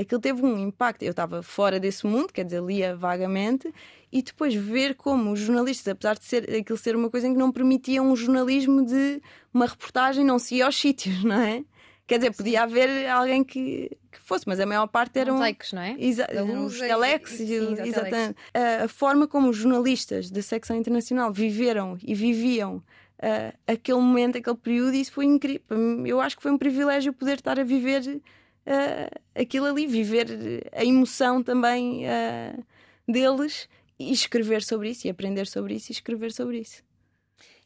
[0.00, 1.02] aquilo teve um impacto.
[1.02, 3.72] Eu estava fora desse mundo, quer dizer, lia vagamente,
[4.10, 7.38] e depois ver como os jornalistas, apesar de ser aquilo ser uma coisa em que
[7.38, 9.20] não permitia um jornalismo de
[9.52, 11.64] uma reportagem, não se ia aos sítios, não é?
[12.06, 15.38] Quer dizer, podia haver alguém que, que fosse, mas a maior parte eram.
[15.38, 15.94] Takes, não é?
[15.98, 16.26] Exa
[16.64, 18.34] os telex, exatamente.
[18.54, 24.38] A, a forma como os jornalistas da secção internacional viveram e viviam uh, aquele momento,
[24.38, 25.60] aquele período, isso foi incrível.
[26.06, 28.22] Eu acho que foi um privilégio poder estar a viver
[28.68, 30.28] uh, aquilo ali, viver
[30.72, 32.64] a emoção também uh,
[33.06, 36.82] deles e escrever sobre isso, e aprender sobre isso e escrever sobre isso.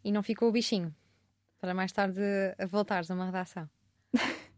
[0.05, 0.95] E não ficou o bichinho
[1.61, 2.21] para mais tarde
[2.69, 3.69] voltares a uma redação?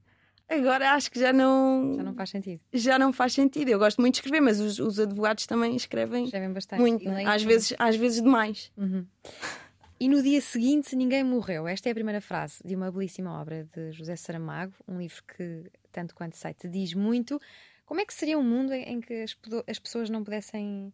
[0.48, 1.94] Agora acho que já não.
[1.96, 2.60] Já não faz sentido.
[2.72, 3.68] Já não faz sentido.
[3.70, 6.24] Eu gosto muito de escrever, mas os, os advogados também escrevem.
[6.24, 6.80] Escrevem bastante.
[6.80, 7.08] Muito.
[7.26, 8.70] Às, vezes, às vezes demais.
[8.76, 9.06] Uhum.
[9.98, 11.68] E no dia seguinte ninguém morreu.
[11.68, 15.70] Esta é a primeira frase de uma belíssima obra de José Saramago, um livro que,
[15.92, 17.40] tanto quanto sei, te diz muito.
[17.86, 19.36] Como é que seria um mundo em, que as,
[19.68, 20.92] as pessoas não pudessem,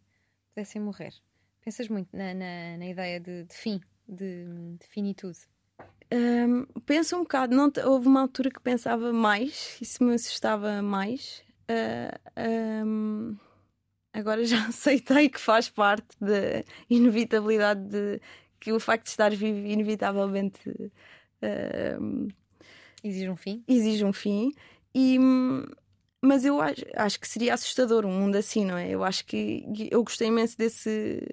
[0.53, 1.13] pudessem morrer?
[1.63, 4.45] Pensas muito na, na, na ideia de, de fim, de,
[4.79, 5.39] de finitude?
[6.13, 7.55] Um, penso um bocado.
[7.55, 11.43] Não, houve uma altura que pensava mais, isso me assustava mais.
[11.69, 13.37] Uh, um,
[14.13, 18.21] agora já aceitei que faz parte da inevitabilidade de
[18.61, 22.27] que o facto de estar vivo inevitavelmente uh,
[23.03, 23.63] exige um fim.
[23.67, 24.53] Exige um fim.
[24.93, 25.17] E,
[26.21, 28.87] mas eu acho, acho que seria assustador um mundo assim, não é?
[28.87, 31.27] Eu acho que eu gostei imenso desse,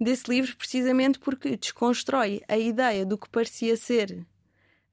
[0.00, 4.26] desse livro precisamente porque desconstrói a ideia do que parecia ser.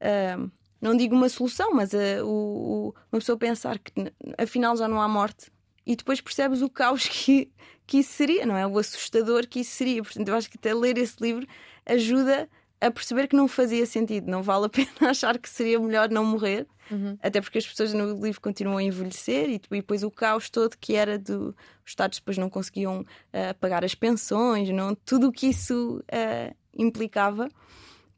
[0.01, 4.85] Uh, não digo uma solução, mas uh, o, o, uma pessoa pensar que afinal já
[4.85, 5.49] não há morte
[5.85, 7.51] e depois percebes o caos que,
[7.85, 8.65] que isso seria, não é?
[8.65, 10.01] O assustador que isso seria.
[10.01, 11.47] Portanto, eu acho que até ler esse livro
[11.85, 16.09] ajuda a perceber que não fazia sentido, não vale a pena achar que seria melhor
[16.09, 17.17] não morrer, uhum.
[17.21, 20.95] até porque as pessoas no livro continuam a envelhecer e, depois o caos todo que
[20.95, 25.47] era do os Estados depois não conseguiam uh, pagar as pensões, não, tudo o que
[25.47, 27.49] isso uh, implicava.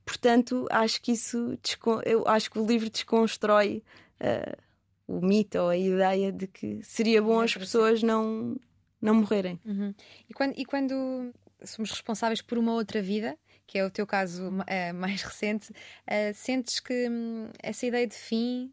[0.03, 1.57] Portanto, acho que isso
[2.05, 3.83] eu acho que o livro desconstrói
[4.19, 4.64] uh,
[5.07, 8.57] o mito ou a ideia de que seria bom as pessoas não,
[9.01, 9.59] não morrerem.
[9.65, 9.93] Uhum.
[10.29, 13.37] E, quando, e quando somos responsáveis por uma outra vida,
[13.67, 18.15] que é o teu caso uh, mais recente, uh, sentes que hum, essa ideia de
[18.15, 18.71] fim,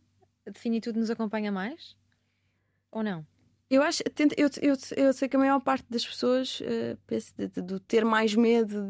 [0.51, 1.97] de finitude, nos acompanha mais?
[2.91, 3.27] Ou não?
[3.71, 4.03] Eu acho,
[4.37, 7.81] eu, eu, eu sei que a maior parte das pessoas uh, pensa de, de, de,
[7.81, 8.87] ter mais medo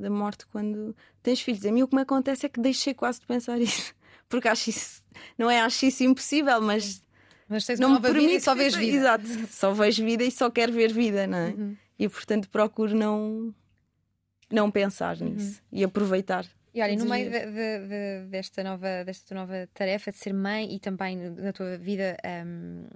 [0.00, 1.64] da morte quando tens filhos.
[1.64, 3.94] A mim o que me acontece é que deixei quase de pensar isso
[4.34, 5.02] porque acho isso,
[5.38, 7.02] não é acho isso impossível, mas.
[7.48, 8.96] Mas tens não uma nova vida e só vês vida.
[8.96, 11.48] Exato, só vejo vida e só quero ver vida, não é?
[11.50, 11.76] Uhum.
[11.98, 13.54] E portanto procuro não,
[14.50, 15.28] não pensar uhum.
[15.28, 16.46] nisso e aproveitar.
[16.72, 20.32] E olha, no meio de, de, de, desta, nova, desta tua nova tarefa de ser
[20.32, 22.86] mãe e também da tua vida um,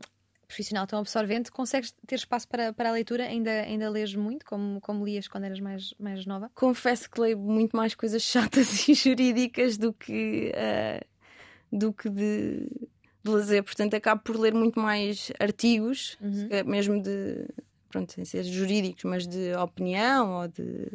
[0.48, 3.24] profissional tão absorvente, consegues ter espaço para, para a leitura?
[3.24, 6.51] Ainda, ainda lês muito, como, como lias quando eras mais, mais nova?
[6.57, 10.53] Confesso que leio muito mais coisas chatas e jurídicas do que.
[10.57, 11.08] Uh
[11.73, 12.69] do que de,
[13.23, 13.63] de lazer.
[13.63, 16.49] Portanto, acabo por ler muito mais artigos, uhum.
[16.67, 17.47] mesmo de,
[17.89, 20.89] pronto, sem ser jurídicos, mas de opinião ou de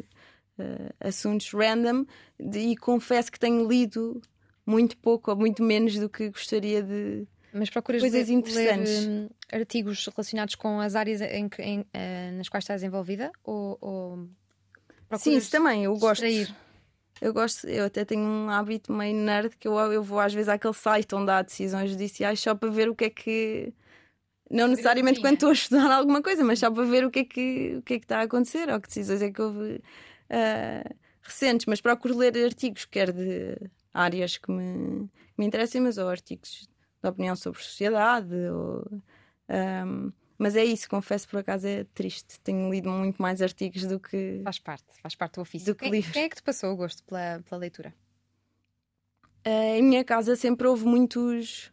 [0.58, 2.06] uh, assuntos random.
[2.38, 4.20] De, e confesso que tenho lido
[4.66, 7.26] muito pouco ou muito menos do que gostaria de.
[7.52, 9.06] Mas procuras coisas ler, interessantes.
[9.06, 13.30] Ler, um, artigos relacionados com as áreas em, em, uh, nas quais estás envolvida?
[13.44, 14.28] Ou, ou
[15.18, 16.24] Sim, isso também, eu gosto.
[17.20, 20.48] Eu gosto, eu até tenho um hábito meio nerd que eu, eu vou às vezes
[20.48, 23.72] àquele site onde há decisões judiciais só para ver o que é que.
[24.50, 27.24] Não necessariamente quando estou a estudar alguma coisa, mas só para ver o que é
[27.24, 29.76] que, o que, é que está a acontecer ou que decisões é que houve
[30.30, 31.66] uh, recentes.
[31.66, 33.56] Mas procuro ler artigos, quer de
[33.92, 36.68] áreas que me, que me interessem, mas ou artigos
[37.02, 38.86] de opinião sobre sociedade ou.
[39.48, 42.40] Um, ah, mas é isso, confesso por acaso é triste.
[42.40, 44.40] Tenho lido muito mais artigos do que.
[44.42, 45.66] Faz parte, faz parte do ofício.
[45.66, 46.12] Do que quem, livros.
[46.12, 47.94] quem é que te passou o gosto pela, pela leitura?
[49.46, 51.70] Uh, em minha casa sempre houve muitos,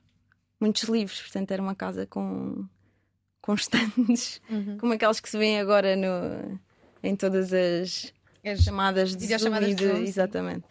[0.59, 2.67] muitos livros, portanto era uma casa com,
[3.55, 4.77] estandes, uhum.
[4.77, 6.59] como aquelas que se vêem agora no,
[7.01, 8.13] em todas as,
[8.45, 9.39] as chamadas de.
[9.39, 10.65] Chamadas de Zoom, exatamente.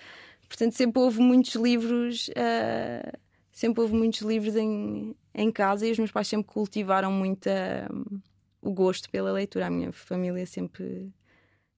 [0.46, 2.28] Portanto, sempre houve muitos livros.
[2.28, 3.18] Uh,
[3.52, 8.20] sempre houve muitos livros em, em casa e os meus pais sempre cultivaram muito uh,
[8.60, 9.66] o gosto pela leitura.
[9.66, 11.10] A minha família sempre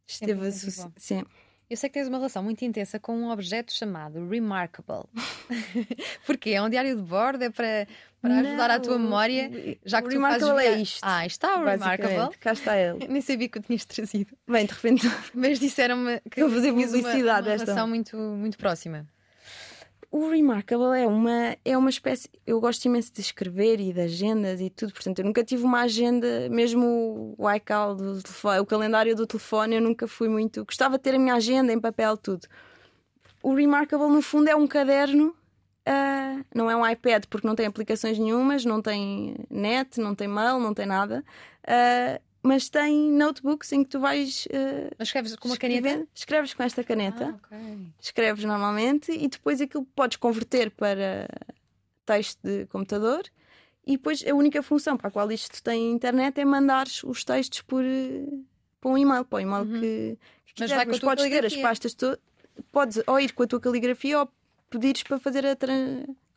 [0.06, 0.50] esteve
[0.96, 1.32] sempre.
[1.70, 5.08] Eu sei que tens uma relação muito intensa com um objeto chamado Remarkable.
[6.26, 7.86] Porque é um diário de bordo, é para,
[8.20, 9.50] para ajudar a tua memória.
[9.82, 10.70] Já que o tu Remarkable fazes...
[10.70, 11.00] é isto.
[11.00, 12.36] Ah, está o Remarkable.
[12.38, 13.06] Cá está ele.
[13.08, 14.36] Nem sabia que o tinhas trazido.
[14.46, 15.06] Bem, de repente.
[15.32, 19.08] Mas disseram-me que vou fazer publicidade uma, uma relação muito, muito próxima.
[20.12, 22.28] O Remarkable é uma, é uma espécie.
[22.46, 25.80] Eu gosto imenso de escrever e de agendas e tudo, portanto, eu nunca tive uma
[25.80, 30.66] agenda, mesmo o iCal do telefone, o calendário do telefone, eu nunca fui muito.
[30.66, 32.46] Gostava de ter a minha agenda em papel, tudo.
[33.42, 35.28] O Remarkable, no fundo, é um caderno,
[35.88, 40.28] uh, não é um iPad, porque não tem aplicações nenhumas, não tem net, não tem
[40.28, 41.24] mail, não tem nada.
[41.64, 44.46] Uh, mas tem notebooks em que tu vais.
[44.46, 46.06] Uh, escreves com uma caneta?
[46.12, 47.38] Escreves com esta caneta.
[47.40, 47.86] Ah, okay.
[48.00, 51.28] Escreves normalmente e depois aquilo podes converter para
[52.04, 53.22] texto de computador.
[53.86, 57.62] E depois a única função para a qual isto tem internet é mandar os textos
[57.62, 58.44] por, uh,
[58.80, 59.80] para um e-mail, para o e-mail uhum.
[59.80, 60.86] que, que mas, quiser.
[60.86, 62.18] mas podes ter as pastas todas.
[62.70, 64.28] Podes ou ir com a tua caligrafia ou
[64.68, 65.56] pedires para fazer a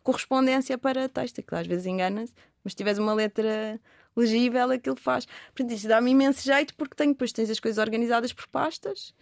[0.04, 3.80] correspondência para texto, que às vezes engana-se, mas se tiveres uma letra
[4.16, 5.26] legível aquilo faz.
[5.56, 9.14] Portanto, isso dá-me imenso jeito porque tenho, depois tens as coisas organizadas por pastas.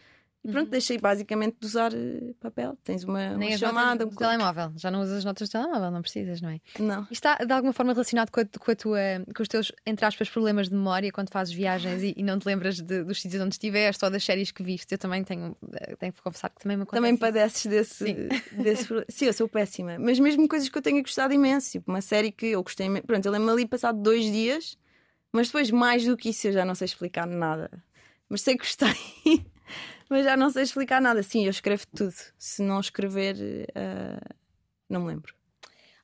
[0.44, 0.72] E pronto, uhum.
[0.72, 2.78] deixei basicamente de usar uh, papel.
[2.84, 4.06] Tens uma, Nem uma chamada.
[4.06, 4.74] Um telemóvel.
[4.76, 6.60] Já não usas as notas do telemóvel, não precisas, não é?
[6.78, 7.04] Não.
[7.04, 9.00] Isto está de alguma forma relacionado com a, com a tua,
[9.34, 12.46] com os teus, entre aspas, problemas de memória quando fazes viagens e, e não te
[12.46, 14.92] lembras de, dos sítios onde estiveste ou das séries que viste.
[14.92, 17.02] Eu também tenho, eh, tenho que confessar que também me acontece.
[17.02, 18.28] Também padeces desse, Sim.
[18.62, 19.98] desse Sim, eu sou péssima.
[19.98, 22.90] Mas mesmo coisas que eu tenho gostado imenso, tipo uma série que eu gostei.
[23.04, 24.78] Pronto, eu lembro-me ali passado dois dias
[25.34, 27.69] mas depois, mais do que isso, eu já não sei explicar nada.
[28.30, 28.93] Mas sei que gostei.
[30.10, 31.24] mas já não sei explicar nada.
[31.24, 32.13] Sim, eu escrevo tudo.
[32.38, 33.36] Se não escrever,
[33.69, 34.36] uh,
[34.88, 35.34] não me lembro.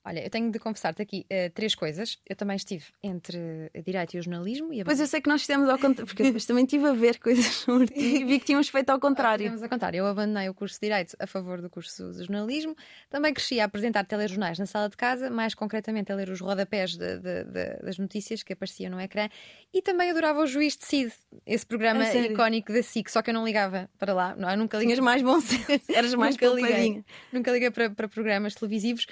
[0.09, 2.17] Olha, eu tenho de confessar-te aqui uh, três coisas.
[2.27, 3.37] Eu também estive entre
[3.75, 4.73] a Direito e o Jornalismo.
[4.73, 4.85] E a...
[4.85, 7.63] Pois eu sei que nós fizemos ao contrário, porque depois também estive a ver coisas
[7.95, 9.43] e vi que tínhamos feito ao contrário.
[9.43, 9.99] Fizemos ao contrário.
[9.99, 12.75] Eu abandonei o curso de Direito a favor do curso de Jornalismo.
[13.07, 16.97] Também cresci a apresentar telejornais na sala de casa, mais concretamente a ler os rodapés
[16.97, 19.29] de, de, de, das notícias que apareciam no ecrã.
[19.71, 21.13] E também adorava o Juiz Decide,
[21.45, 24.35] esse programa icónico da SIC, só que eu não ligava para lá.
[24.35, 24.95] Não, nunca liguei.
[24.95, 29.05] Tinhas mais bom senso, eras mais nunca liguei, nunca liguei para, para programas televisivos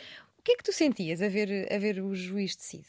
[0.48, 2.88] que é que tu sentias a ver, a ver o juiz decide?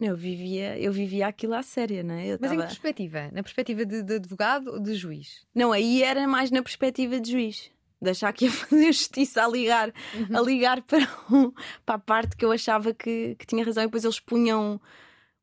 [0.00, 2.26] Eu vivia, eu vivia aquilo à séria, não é?
[2.26, 2.54] Eu Mas tava...
[2.54, 3.30] em que perspectiva?
[3.32, 5.46] Na perspectiva de, de, advogado ou de juiz?
[5.54, 7.70] Não, aí era mais na perspectiva de juiz.
[8.02, 10.36] De achar que ia fazer justiça a ligar, uhum.
[10.36, 11.52] a ligar para, um,
[11.86, 14.80] para a parte que eu achava que, que tinha razão e depois eles punham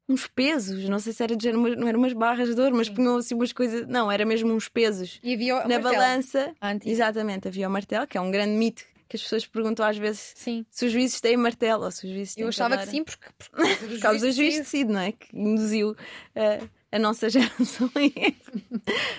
[0.09, 2.89] uns pesos, não sei se era de género, não eram umas barras de ouro, mas
[2.89, 5.19] punham assim umas coisas, não, era mesmo uns pesos.
[5.23, 6.53] E havia na balança.
[6.85, 10.33] Exatamente, havia o martelo, que é um grande mito que as pessoas perguntam às vezes
[10.35, 10.65] Sim.
[10.69, 12.91] se os juízes têm martelo ou se os juízes têm Eu achava cadeira.
[12.91, 15.11] que sim, porque, porque por causa do juiz decide, não é?
[15.11, 17.89] Que induziu uh, a nossa geração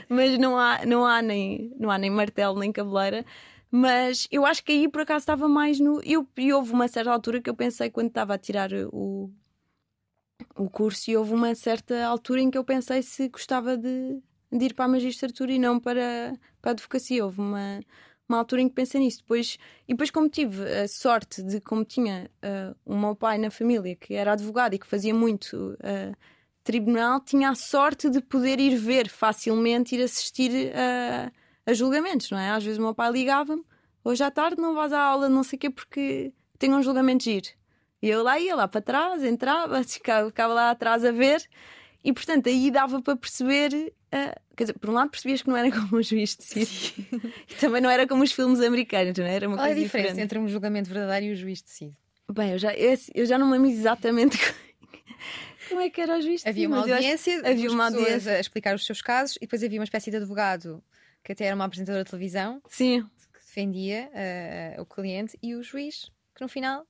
[0.09, 3.25] Mas não há, não, há nem, não há nem martelo nem cabeleira.
[3.71, 6.01] Mas eu acho que aí por acaso estava mais no.
[6.05, 9.31] Eu, e houve uma certa altura que eu pensei quando estava a tirar o,
[10.57, 14.21] o curso, e houve uma certa altura em que eu pensei se gostava de,
[14.53, 17.25] de ir para a magistratura e não para, para a advocacia.
[17.25, 17.81] Houve uma,
[18.29, 19.19] uma altura em que pensei nisso.
[19.19, 23.51] Depois, e depois, como tive a sorte de, como tinha uh, o meu pai na
[23.51, 26.17] família, que era advogado e que fazia muito uh,
[26.65, 31.33] tribunal, tinha a sorte de poder ir ver facilmente, ir assistir uh,
[31.65, 32.51] a julgamentos, não é?
[32.51, 33.65] Às vezes o meu pai ligava-me,
[34.05, 37.25] hoje à tarde não vais à aula, não sei o quê, porque tenho um julgamento
[37.25, 37.57] de ir.
[38.03, 41.43] E eu lá ia, lá para trás, entrava, ficava lá atrás a ver.
[42.05, 45.57] E portanto aí dava para perceber, uh, quer dizer, por um lado percebias que não
[45.57, 47.09] era como o juiz decide,
[47.51, 49.35] e também não era como os filmes americanos, não é?
[49.35, 50.25] Era uma Qual coisa é a diferença diferente.
[50.25, 51.97] entre um julgamento verdadeiro e o juiz decide?
[52.33, 54.37] Bem, eu já, eu, eu já não me lembro exatamente
[55.69, 56.49] como é que era o juiz decide.
[56.49, 59.85] Havia uma audiência, havia uma audiência a explicar os seus casos e depois havia uma
[59.85, 60.83] espécie de advogado
[61.25, 63.05] que até era uma apresentadora de televisão Sim.
[63.33, 64.11] que defendia
[64.79, 66.87] uh, o cliente e o juiz que no final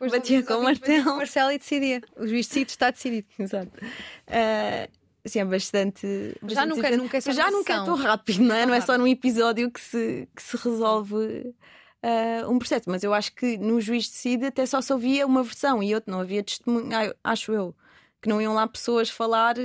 [0.00, 1.16] depois batia com o martelo.
[1.18, 2.00] Marcelo e decidia.
[2.16, 3.28] O juiz decide, está decidido.
[3.38, 3.70] Exato.
[3.76, 4.90] Uh,
[5.26, 6.06] sim, é bastante.
[6.40, 8.64] bastante já nunca, nunca é Já nunca é tão rápido, não é?
[8.64, 12.88] Não é só num episódio que se, que se resolve uh, um processo.
[12.88, 16.10] Mas eu acho que no juiz decide até só se ouvia uma versão e outra,
[16.10, 17.76] não havia testemunha, acho eu.
[18.22, 19.56] Que não iam lá pessoas falar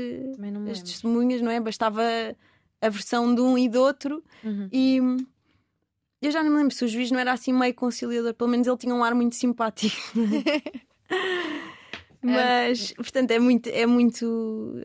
[0.69, 1.61] as testemunhas, não é?
[1.61, 2.03] Bastava
[2.81, 4.67] a versão de um e do outro uhum.
[4.71, 4.99] e
[6.21, 8.67] eu já não me lembro se o juiz não era assim meio conciliador, pelo menos
[8.67, 9.95] ele tinha um ar muito simpático.
[12.21, 14.81] Mas, portanto, é muito, é muito,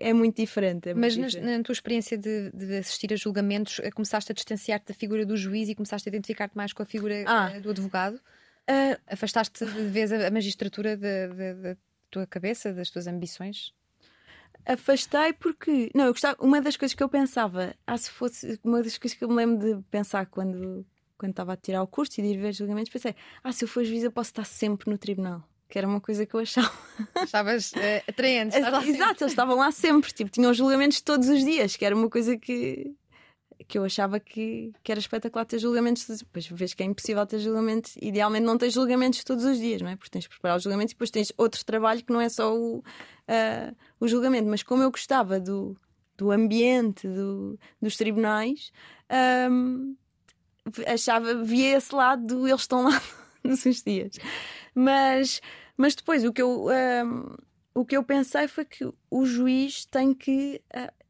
[0.00, 0.88] é muito diferente.
[0.88, 1.44] É muito Mas diferente.
[1.44, 5.26] Na, na, tua experiência de, de, assistir a julgamentos, eh, começaste a distanciar-te da figura
[5.26, 7.50] do juiz e começaste a identificar-te mais com a figura ah.
[7.52, 8.14] Eh, do advogado?
[8.14, 11.76] Uh, Afastaste de vez a, a magistratura da
[12.10, 13.74] tua cabeça, das tuas ambições?
[14.68, 18.82] Afastei porque não eu gostava uma das coisas que eu pensava ah se fosse uma
[18.82, 22.20] das coisas que eu me lembro de pensar quando quando estava a tirar o curso
[22.20, 24.98] e de ir ver julgamentos pensei ah se eu for juíza posso estar sempre no
[24.98, 26.70] tribunal que era uma coisa que eu achava
[27.24, 27.76] Estavas uh,
[28.08, 29.04] atraente Exato, sempre.
[29.04, 32.94] eles estavam lá sempre tipo tinham julgamentos todos os dias que era uma coisa que
[33.66, 36.06] que eu achava que, que era espetacular ter julgamentos.
[36.06, 37.96] Depois vês que é impossível ter julgamentos.
[38.00, 39.96] Idealmente não tens julgamentos todos os dias, não é?
[39.96, 42.54] Porque tens de preparar os julgamentos e depois tens outro trabalho que não é só
[42.54, 44.48] o, uh, o julgamento.
[44.48, 45.76] Mas como eu gostava do,
[46.16, 48.72] do ambiente do, dos tribunais,
[49.50, 49.96] um,
[50.86, 53.02] achava, via esse lado do eles estão lá
[53.42, 54.16] todos os dias.
[54.74, 55.40] Mas,
[55.76, 56.68] mas depois o que eu.
[56.68, 57.36] Um,
[57.74, 60.60] o que eu pensei foi que o juiz tem que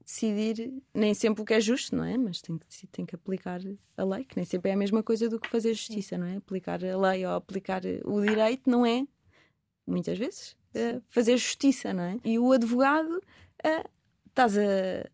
[0.09, 2.17] decidir nem sempre o que é justo, não é?
[2.17, 3.61] Mas tem que, tem que aplicar
[3.95, 6.37] a lei, que nem sempre é a mesma coisa do que fazer justiça, não é?
[6.37, 9.07] Aplicar a lei ou aplicar o direito não é,
[9.87, 10.57] muitas vezes,
[11.11, 12.17] fazer justiça, não é?
[12.25, 13.21] E o advogado
[14.27, 14.63] estás a,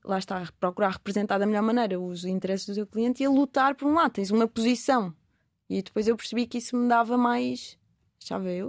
[0.04, 3.30] lá está, a procurar representar da melhor maneira os interesses do teu cliente e a
[3.30, 5.12] lutar por um lado, tens uma posição.
[5.68, 7.76] E depois eu percebi que isso me dava mais,
[8.22, 8.68] achava eu,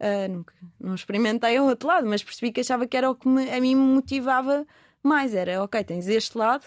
[0.00, 3.28] uh, nunca, não experimentei o outro lado, mas percebi que achava que era o que
[3.28, 4.66] me, a mim me motivava
[5.08, 6.64] mais era, ok, tens este lado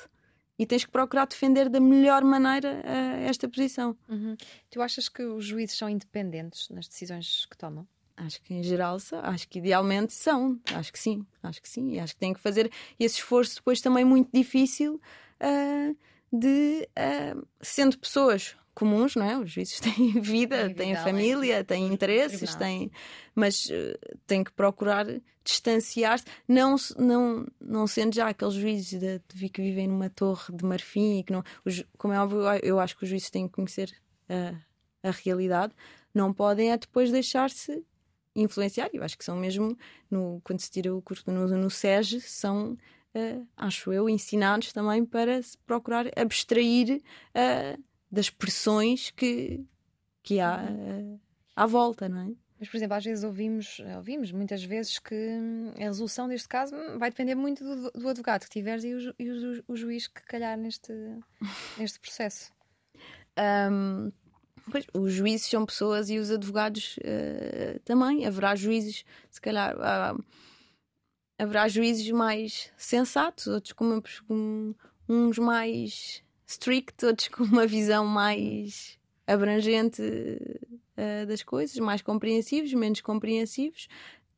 [0.58, 3.96] e tens que procurar defender da melhor maneira uh, esta posição.
[4.10, 4.36] Uhum.
[4.70, 7.88] Tu achas que os juízes são independentes nas decisões que tomam?
[8.18, 11.94] Acho que em geral são, acho que idealmente são, acho que sim, acho que sim,
[11.94, 15.02] e acho que têm que fazer esse esforço depois também muito difícil
[15.42, 15.98] uh,
[16.32, 19.38] de, uh, sendo pessoas comuns, não é?
[19.38, 22.92] Os juízes têm vida, Têm têm família, além têm interesses, têm,
[23.36, 25.06] mas uh, têm que procurar
[25.44, 30.64] distanciar-se, não, não, não sendo já aqueles juízes de, de que vivem numa torre de
[30.64, 31.44] marfim e que não.
[31.66, 33.92] os- como é óbvio, eu acho que os juízes têm que conhecer
[34.30, 35.74] a, a realidade,
[36.14, 37.84] não podem é depois deixar-se
[38.36, 38.90] influenciar.
[38.94, 39.78] Eu acho que são mesmo,
[40.10, 42.78] no, quando se tira o curso no, no SEG, são.
[43.16, 47.02] uh, acho eu, ensinados também para se procurar abstrair
[47.36, 49.66] uh, das pressões que,
[50.22, 51.20] que há uh,
[51.56, 52.32] à volta, não é?
[52.60, 56.76] Mas, por exemplo, às vezes ouvimos, ouvimos muitas vezes que hum, a resolução deste caso
[56.76, 60.08] hum, vai depender muito do, do advogado que tiveres e o, e o o juiz
[60.08, 60.94] que calhar neste,
[61.78, 62.52] neste processo.
[63.72, 64.12] Um,
[64.70, 68.28] pois, os juízes são pessoas e os advogados uh, também.
[68.28, 70.16] Haverá juízes, se calhar, ah,
[71.40, 74.76] haverá juízes mais sensatos, outros com, uma, com
[75.08, 83.02] uns mais strict, outros com uma visão mais abrangente uh, das coisas, mais compreensivos, menos
[83.02, 83.88] compreensivos.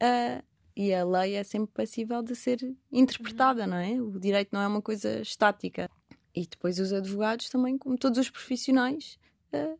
[0.01, 0.43] Uh,
[0.75, 2.59] e a lei é sempre passível de ser
[2.91, 4.01] interpretada, não é?
[4.01, 5.89] O direito não é uma coisa estática.
[6.35, 9.19] E depois os advogados também, como todos os profissionais,
[9.53, 9.79] uh,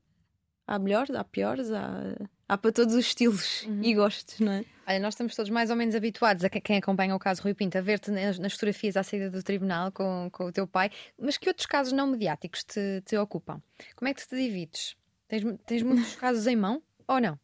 [0.67, 2.15] há melhores, há piores, há,
[2.53, 3.79] há para todos os estilos Uhum.
[3.83, 4.65] e gostos, não é?
[4.87, 7.53] Olha, nós estamos todos mais ou menos habituados a que- quem acompanha o caso Rui
[7.53, 11.37] Pinto a ver-te nas, fotografias à saída do tribunal com, com o teu pai, mas
[11.37, 13.61] que outros casos não mediáticos te, te ocupam?
[13.95, 14.95] Como é que te divides?
[15.27, 17.39] Tens, tens muitos casos em mão ou não?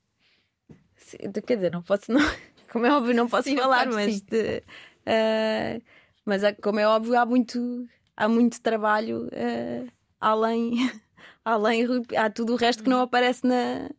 [0.98, 2.20] Se- Quer dizer, não posso, não,
[2.72, 4.26] como é óbvio, não posso Sim, falar, que mas, sim.
[4.30, 4.64] de-
[5.08, 5.82] uh,
[6.26, 7.88] mas há- como é óbvio, há muito,
[8.18, 9.90] há muito trabalho uh,
[10.20, 10.74] além,
[11.46, 11.86] além,
[12.18, 13.90] há tudo o resto que não aparece na,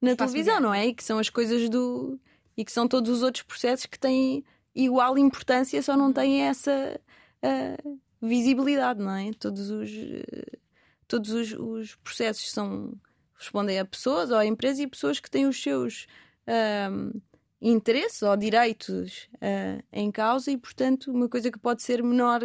[0.00, 0.62] na televisão, mediático.
[0.62, 0.86] não é?
[0.86, 2.18] E que são as coisas do.
[2.56, 4.44] e que são todos os outros processos que têm
[4.74, 7.00] igual importância, só não têm essa
[7.44, 9.30] uh, visibilidade, não é?
[9.32, 10.58] Todos os, uh,
[11.06, 12.94] todos os, os processos são.
[13.34, 16.06] respondem a pessoas ou a empresas e pessoas que têm os seus
[16.90, 17.20] um,
[17.60, 22.40] interesses ou direitos uh, em causa e, portanto, uma coisa que pode ser menor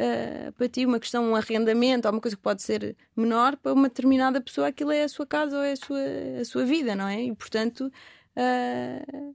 [0.00, 3.72] uh, para ti, uma questão, um arrendamento ou uma coisa que pode ser menor para
[3.72, 6.00] uma determinada pessoa, aquilo é a sua casa ou é a sua,
[6.40, 7.22] a sua vida, não é?
[7.22, 7.92] E, portanto,
[8.36, 9.34] uh,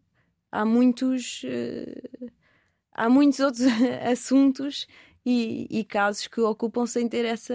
[0.52, 1.44] há muitos.
[1.44, 2.32] uh,
[2.92, 3.66] há muitos outros
[4.10, 4.88] assuntos
[5.26, 7.54] e, e casos que ocupam sem ter essa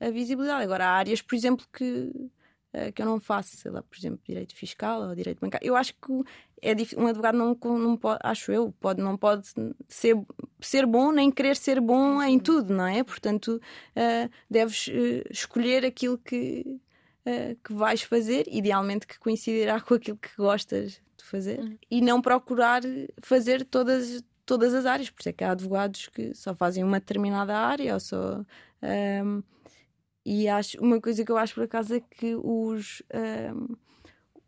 [0.00, 0.64] a visibilidade.
[0.64, 2.10] Agora, há áreas, por exemplo, que
[2.72, 5.66] eh, que eu não faço, sei lá, por exemplo, direito fiscal ou direito bancário.
[5.66, 6.22] Eu acho que
[6.62, 9.48] é um advogado não, não pode, acho eu, pode, não pode
[9.88, 10.16] ser,
[10.60, 13.02] ser bom nem querer ser bom em tudo, não é?
[13.02, 13.60] Portanto,
[13.96, 16.80] eh, deves eh, escolher aquilo que,
[17.64, 21.78] que vais fazer, idealmente que coincidirá com aquilo que gostas de fazer, Uhum.
[21.90, 22.82] e não procurar
[23.20, 25.08] fazer todas, todas as áreas.
[25.10, 28.44] Por isso é que há advogados que só fazem uma determinada área ou só.
[28.82, 29.40] ehm,
[30.24, 33.66] e acho uma coisa que eu acho por acaso é que os, ehm,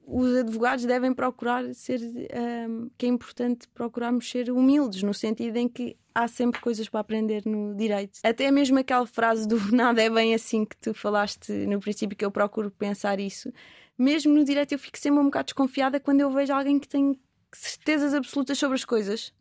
[0.06, 2.00] os advogados devem procurar ser
[2.30, 7.00] ehm, que é importante procurarmos ser humildes no sentido em que há sempre coisas para
[7.00, 8.20] aprender no direito.
[8.22, 12.24] Até mesmo aquela frase do nada é bem assim que tu falaste no princípio que
[12.24, 13.52] eu procuro pensar isso.
[13.98, 17.18] Mesmo no direito eu fico sempre um bocado desconfiada quando eu vejo alguém que tem
[17.52, 19.32] certezas absolutas sobre as coisas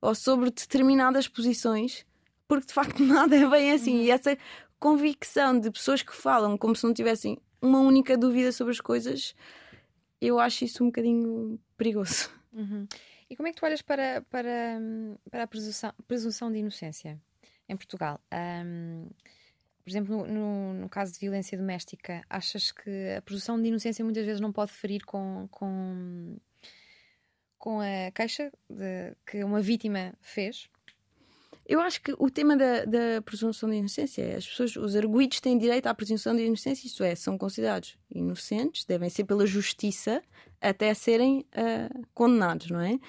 [0.00, 2.06] ou sobre determinadas posições,
[2.46, 4.02] porque de facto nada é bem assim.
[4.02, 4.36] E essa
[4.78, 9.34] convicção de pessoas que falam como se não tivessem uma única dúvida sobre as coisas,
[10.20, 12.30] eu acho isso um bocadinho perigoso.
[12.52, 12.86] Uhum.
[13.28, 14.78] E como é que tu olhas para, para,
[15.30, 17.20] para a presunção, presunção de inocência
[17.68, 18.20] em Portugal?
[18.32, 19.08] Hum,
[19.82, 24.04] por exemplo, no, no- no caso de violência doméstica, achas que a presunção de inocência
[24.04, 26.36] muitas vezes não pode ferir com, com,
[27.58, 30.68] com a queixa de- que uma vítima fez?
[31.68, 35.40] Eu acho que o tema da, da presunção de inocência é as pessoas, os arguídos
[35.40, 40.22] têm direito à presunção de inocência, isto é, são considerados inocentes, devem ser pela justiça
[40.60, 43.00] até serem ah, condenados, não é?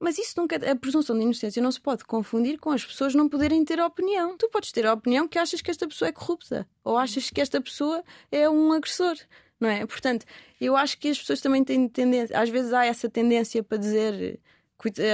[0.00, 3.28] Mas isso nunca, a presunção de inocência não se pode confundir com as pessoas não
[3.28, 4.36] poderem ter opinião.
[4.36, 7.40] Tu podes ter a opinião que achas que esta pessoa é corrupta ou achas que
[7.40, 9.14] esta pessoa é um agressor,
[9.58, 9.86] não é?
[9.86, 10.26] Portanto,
[10.60, 14.40] eu acho que as pessoas também têm tendência, às vezes há essa tendência para dizer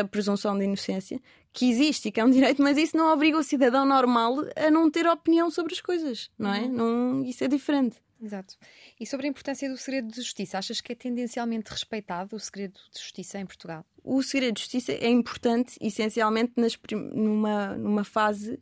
[0.00, 1.20] a presunção de inocência,
[1.52, 4.70] que existe e que é um direito, mas isso não obriga o cidadão normal a
[4.70, 6.68] não ter opinião sobre as coisas, não é?
[6.68, 7.96] Não, isso é diferente.
[8.22, 8.54] Exato.
[8.98, 12.78] E sobre a importância do segredo de justiça, achas que é tendencialmente respeitado o segredo
[12.92, 13.84] de justiça em Portugal?
[14.04, 18.58] O segredo de justiça é importante, essencialmente, nas numa, numa fase,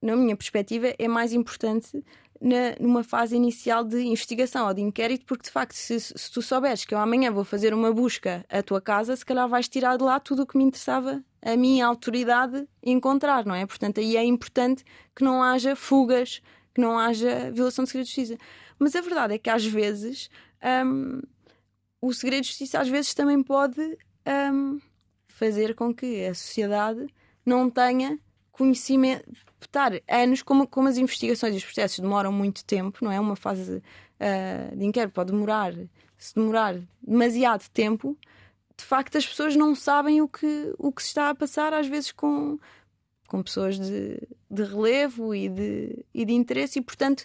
[0.00, 2.04] na minha perspectiva, é mais importante
[2.44, 6.42] na- numa fase inicial de investigação ou de inquérito, porque de facto, se, se tu
[6.42, 9.96] souberes que eu amanhã vou fazer uma busca à tua casa, se calhar vais tirar
[9.96, 13.64] de lá tudo o que me interessava a minha autoridade encontrar, não é?
[13.64, 14.84] Portanto, aí é importante
[15.16, 16.42] que não haja fugas,
[16.74, 18.38] que não haja violação de segredo de justiça.
[18.78, 20.28] Mas a verdade é que às vezes
[20.84, 21.22] um,
[22.00, 23.80] o segredo de justiça às vezes também pode
[24.52, 24.78] um,
[25.28, 27.06] fazer com que a sociedade
[27.46, 28.18] não tenha
[28.54, 29.24] conhecimento.
[29.60, 33.18] Estar anos, como, como as investigações e os processos demoram muito tempo, não é?
[33.18, 35.72] Uma fase uh, de inquérito pode demorar,
[36.16, 38.16] se demorar demasiado tempo,
[38.76, 41.86] de facto as pessoas não sabem o que, o que se está a passar, às
[41.86, 42.58] vezes com,
[43.26, 47.24] com pessoas de, de relevo e de, e de interesse, e portanto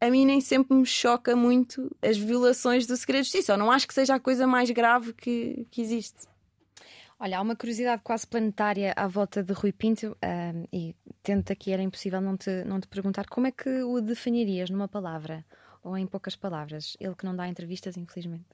[0.00, 3.52] a mim nem sempre me choca muito as violações do segredo de justiça.
[3.52, 6.26] Eu não acho que seja a coisa mais grave que, que existe.
[7.22, 11.70] Olha, há uma curiosidade quase planetária à volta de Rui Pinto, um, e tento aqui,
[11.70, 15.44] era impossível não te, não te perguntar como é que o definirias numa palavra
[15.82, 16.96] ou em poucas palavras?
[16.98, 18.46] Ele que não dá entrevistas, infelizmente.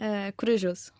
[0.00, 0.90] uh, corajoso.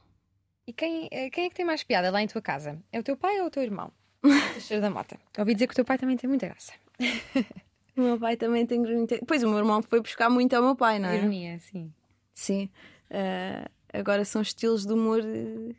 [0.66, 2.78] E quem, eh, quem é que tem mais piada lá em tua casa?
[2.92, 3.90] É o teu pai ou o teu irmão?
[4.52, 5.18] Teixeira da Mota.
[5.38, 6.74] Ouvi dizer que o teu pai também tem muita graça.
[7.96, 9.18] o meu pai também tem muita.
[9.26, 11.16] Pois o meu irmão foi buscar muito ao meu pai, não é?
[11.16, 11.90] Ironia, sim.
[12.34, 12.70] Sim.
[13.10, 15.74] Uh, agora são estilos de humor uh,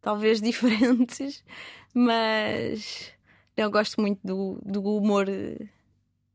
[0.00, 1.44] talvez diferentes,
[1.94, 3.12] mas
[3.56, 5.68] eu gosto muito do, do humor uh,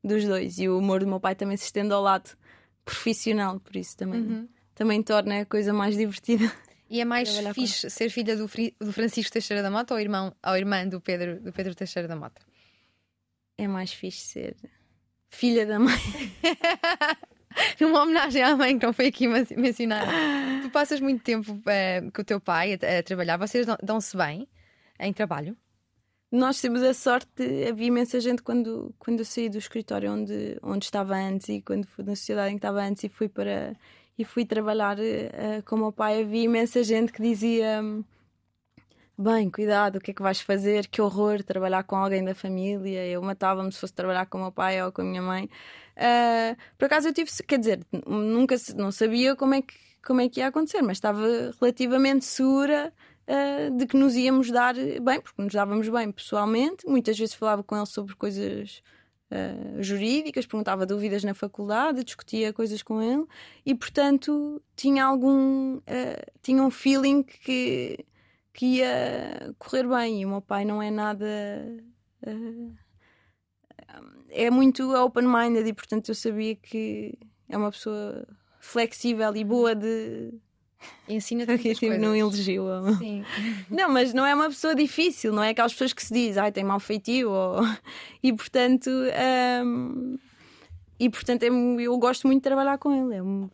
[0.03, 0.59] dos dois.
[0.59, 2.31] E o humor do meu pai também se estende ao lado
[2.83, 4.49] profissional, por isso também, uhum.
[4.73, 6.51] também torna a coisa mais divertida.
[6.89, 8.49] E é mais fixe ser filha do,
[8.79, 12.17] do, Francisco Teixeira da Mota ou irmão, ou irmã do Pedro, do Pedro Teixeira da
[12.17, 12.41] Mota?
[13.57, 14.57] É mais fixe ser
[15.29, 15.95] filha da mãe.
[17.79, 20.11] Numa homenagem à mãe que não foi aqui mencionada.
[20.61, 24.47] tu passas muito tempo uh, com o teu pai a, a trabalhar, vocês dão-se bem
[24.99, 25.55] em trabalho?
[26.31, 27.27] Nós temos a sorte,
[27.67, 31.85] havia imensa gente quando, quando eu saí do escritório onde, onde estava antes e quando
[31.85, 33.75] fui na sociedade em que estava antes e fui para
[34.17, 37.81] e fui trabalhar uh, com o meu pai, havia imensa gente que dizia
[39.17, 40.87] bem, cuidado, o que é que vais fazer?
[40.87, 43.05] Que horror trabalhar com alguém da família.
[43.07, 45.49] Eu matava-me se fosse trabalhar com o meu pai ou com a minha mãe.
[45.95, 50.29] Uh, por acaso eu tive, quer dizer, nunca não sabia como é que, como é
[50.29, 51.21] que ia acontecer, mas estava
[51.59, 52.93] relativamente segura
[53.27, 56.87] uh, de que nos íamos dar bem, porque nos dávamos bem pessoalmente.
[56.87, 58.81] Muitas vezes falava com ele sobre coisas
[59.29, 63.25] uh, jurídicas, perguntava dúvidas na faculdade, discutia coisas com ele
[63.65, 65.79] e, portanto, tinha algum.
[66.41, 68.03] Tinha um feeling que,
[68.53, 70.21] que ia correr bem.
[70.21, 71.25] E o meu pai não é nada.
[72.25, 72.75] Uh,
[74.29, 77.17] é muito open-minded e, portanto, eu sabia que
[77.49, 78.25] é uma pessoa
[78.59, 80.33] flexível e boa de
[81.07, 82.65] Ensina-te okay, tipo, não elogio.
[82.97, 83.23] Sim.
[83.69, 86.51] Não, mas não é uma pessoa difícil, não é aquelas pessoas que se diz, ai,
[86.51, 87.31] tem mau feitio.
[87.31, 87.61] Ou...
[88.23, 88.89] E portanto,
[89.63, 90.17] um...
[90.99, 93.49] e portanto é, eu gosto muito de trabalhar com ele.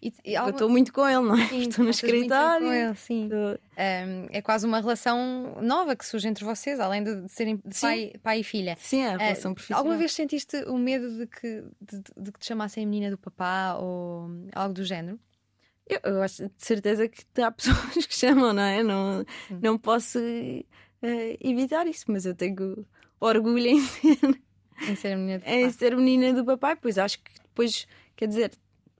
[0.00, 1.46] E, e eu estou muito com ele, não é?
[1.48, 2.66] Sim, estou no escritório.
[2.66, 3.28] Com ele, sim.
[3.32, 8.12] Um, é quase uma relação nova que surge entre vocês, além de serem de pai,
[8.22, 8.76] pai, e filha.
[8.78, 9.80] Sim, é a relação uh, profissional.
[9.80, 13.18] Alguma vez sentiste o medo de que, de, de que te chamassem a menina do
[13.18, 15.18] papá ou algo do género?
[15.88, 18.82] Eu, eu acho de certeza que há pessoas que chamam, não é?
[18.84, 19.24] Não,
[19.60, 20.64] não posso uh,
[21.40, 22.86] evitar isso, mas eu tenho
[23.18, 24.40] orgulho em ser,
[24.88, 25.60] em ser menina do papai.
[25.60, 28.52] Em ser menina do papai, pois acho que depois, quer dizer,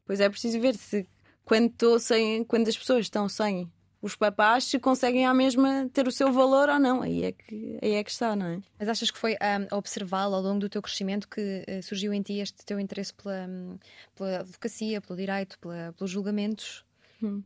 [0.08, 1.06] depois é preciso ver se
[1.44, 6.12] quando, sem, quando as pessoas estão sem os papás se conseguem à mesma ter o
[6.12, 7.02] seu valor ou não.
[7.02, 8.60] Aí é que, aí é que está, não é?
[8.78, 12.22] Mas achas que foi um, observá-lo ao longo do teu crescimento que uh, surgiu em
[12.22, 13.76] ti este teu interesse pela, um,
[14.14, 16.84] pela advocacia, pelo direito, pela, pelos julgamentos?
[17.22, 17.42] Hum.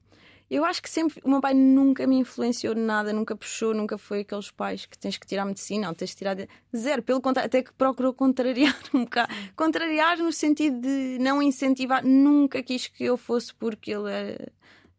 [0.53, 1.19] Eu acho que sempre.
[1.25, 5.17] O meu pai nunca me influenciou nada, nunca puxou, nunca foi aqueles pais que tens
[5.17, 6.37] que tirar medicina ou tens que tirar.
[6.77, 9.33] Zero, pelo contrário, até que procurou contrariar um bocado.
[9.57, 12.05] Contrariar no sentido de não incentivar.
[12.05, 14.53] Nunca quis que eu fosse porque ele era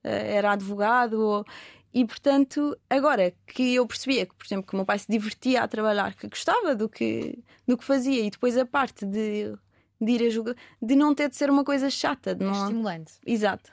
[0.04, 1.45] eh, era advogado ou...
[1.93, 5.62] E portanto, agora que eu percebia que, por exemplo, que o meu pai se divertia
[5.62, 7.38] a trabalhar, que gostava do que,
[7.68, 9.54] do que fazia, e depois a parte de,
[10.01, 12.64] de ir a julgar, de não ter de ser uma coisa chata, de é não...
[12.64, 13.14] estimulante.
[13.24, 13.72] Exato.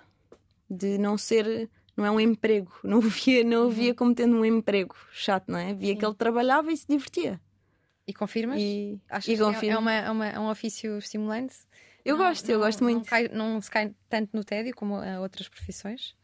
[0.71, 3.71] De não ser, não é um emprego, não o via, não uhum.
[3.71, 5.75] via como tendo um emprego chato, não é?
[5.75, 5.99] Via Sim.
[5.99, 7.41] que ele trabalhava e se divertia.
[8.07, 8.59] E confirmas?
[8.61, 9.61] E, Achas e confirmo.
[9.61, 11.57] que é, uma, é, uma, é um ofício estimulante?
[12.05, 12.99] Eu não, gosto, eu não, gosto muito.
[12.99, 16.17] Não, cai, não se cai tanto no tédio como a outras profissões?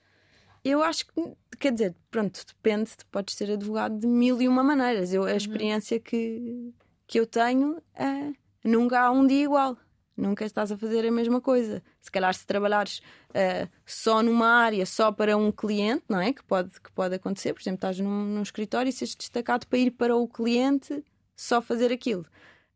[0.65, 1.13] Eu acho que,
[1.61, 5.13] quer dizer, pronto, depende, podes ser advogado de mil e uma maneiras.
[5.13, 5.37] Eu, a uhum.
[5.37, 6.75] experiência que,
[7.07, 8.33] que eu tenho é
[8.65, 9.77] nunca há um dia igual.
[10.17, 11.83] Nunca estás a fazer a mesma coisa.
[12.01, 12.99] Se calhar, se trabalhares
[13.31, 16.33] uh, só numa área, só para um cliente, não é?
[16.33, 17.53] Que pode, que pode acontecer.
[17.53, 21.05] Por exemplo, estás num, num escritório e seres destacado para ir para o cliente
[21.37, 22.25] só fazer aquilo.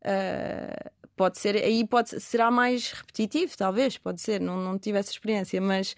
[0.01, 5.11] Uh, pode ser, aí pode, será mais repetitivo, talvez, pode ser, não, não tive essa
[5.11, 5.95] experiência, mas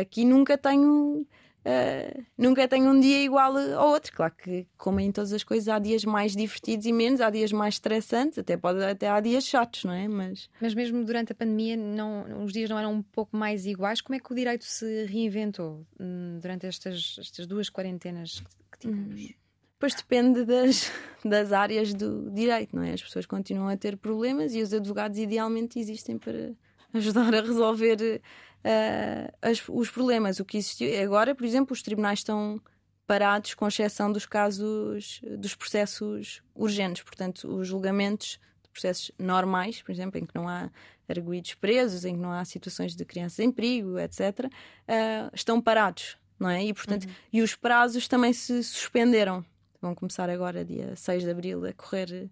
[0.00, 1.26] aqui nunca tenho
[1.68, 4.10] Uh, nunca tenho um dia igual ao outro.
[4.14, 7.52] Claro que, como em todas as coisas, há dias mais divertidos e menos, há dias
[7.52, 10.08] mais estressantes, até pode até há dias chatos, não é?
[10.08, 14.00] Mas, Mas mesmo durante a pandemia, não, os dias não eram um pouco mais iguais.
[14.00, 18.42] Como é que o direito se reinventou hum, durante estas, estas duas quarentenas
[18.72, 19.20] que tivemos?
[19.20, 19.34] Hum.
[19.78, 20.90] Pois depende das,
[21.22, 22.94] das áreas do direito, não é?
[22.94, 26.54] As pessoas continuam a ter problemas e os advogados idealmente existem para
[26.94, 28.22] ajudar a resolver
[28.64, 30.40] uh, as, os problemas.
[30.40, 32.60] O que existiu agora, por exemplo, os tribunais estão
[33.06, 39.90] parados, com exceção dos casos dos processos urgentes, portanto, os julgamentos de processos normais, por
[39.90, 40.70] exemplo, em que não há
[41.08, 44.50] arguídos presos, em que não há situações de crianças em perigo, etc., uh,
[44.86, 46.62] ah, estão parados, não é?
[46.62, 47.14] E, portanto, uhum.
[47.32, 49.42] e os prazos também se suspenderam.
[49.80, 52.28] Vão começar agora, dia 6 de abril, a correr,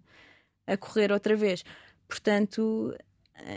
[0.67, 1.63] a correr outra vez.
[2.07, 2.95] Portanto,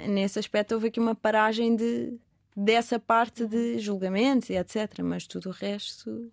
[0.08, 2.18] nesse aspecto, houve aqui uma paragem de,
[2.64, 5.00] dessa parte de julgamentos e etc.
[5.02, 6.30] Mas tudo o resto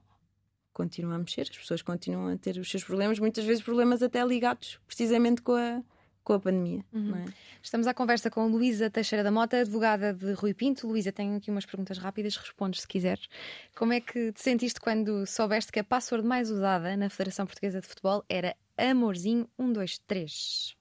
[0.73, 4.23] continua a mexer, as pessoas continuam a ter os seus problemas, muitas vezes problemas até
[4.23, 5.81] ligados precisamente com a,
[6.23, 6.85] com a pandemia.
[6.93, 7.15] Uhum.
[7.15, 7.25] É?
[7.63, 10.85] Estamos à conversa com Luísa Teixeira da Mota, advogada de Rui Pinto.
[10.87, 13.27] Luísa, tenho aqui umas perguntas rápidas, respondes se quiseres.
[13.75, 17.81] Como é que te sentiste quando soubeste que a password mais usada na Federação Portuguesa
[17.81, 20.76] de Futebol era Amorzinho 123?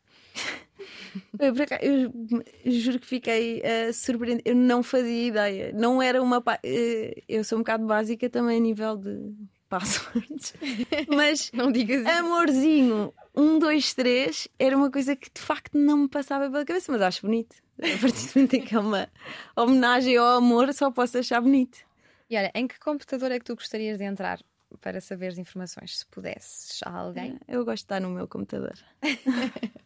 [1.38, 4.48] Eu, eu, juro que fiquei uh, surpreendida.
[4.48, 5.72] Eu não fazia ideia.
[5.72, 6.38] Não era uma.
[6.38, 9.34] Uh, eu sou um bocado básica também a nível de
[9.68, 10.54] passwords.
[11.08, 12.10] Mas não digas isso.
[12.10, 16.92] amorzinho, um, dois, três, era uma coisa que de facto não me passava pela cabeça,
[16.92, 17.56] mas acho bonito.
[17.78, 19.08] A partir do momento em que é uma
[19.56, 21.78] homenagem ao amor, só posso achar bonito.
[22.30, 24.40] E olha, em que computador é que tu gostarias de entrar?
[24.80, 27.38] para saber as informações, se pudesses a alguém?
[27.48, 28.74] Eu gosto de estar no meu computador.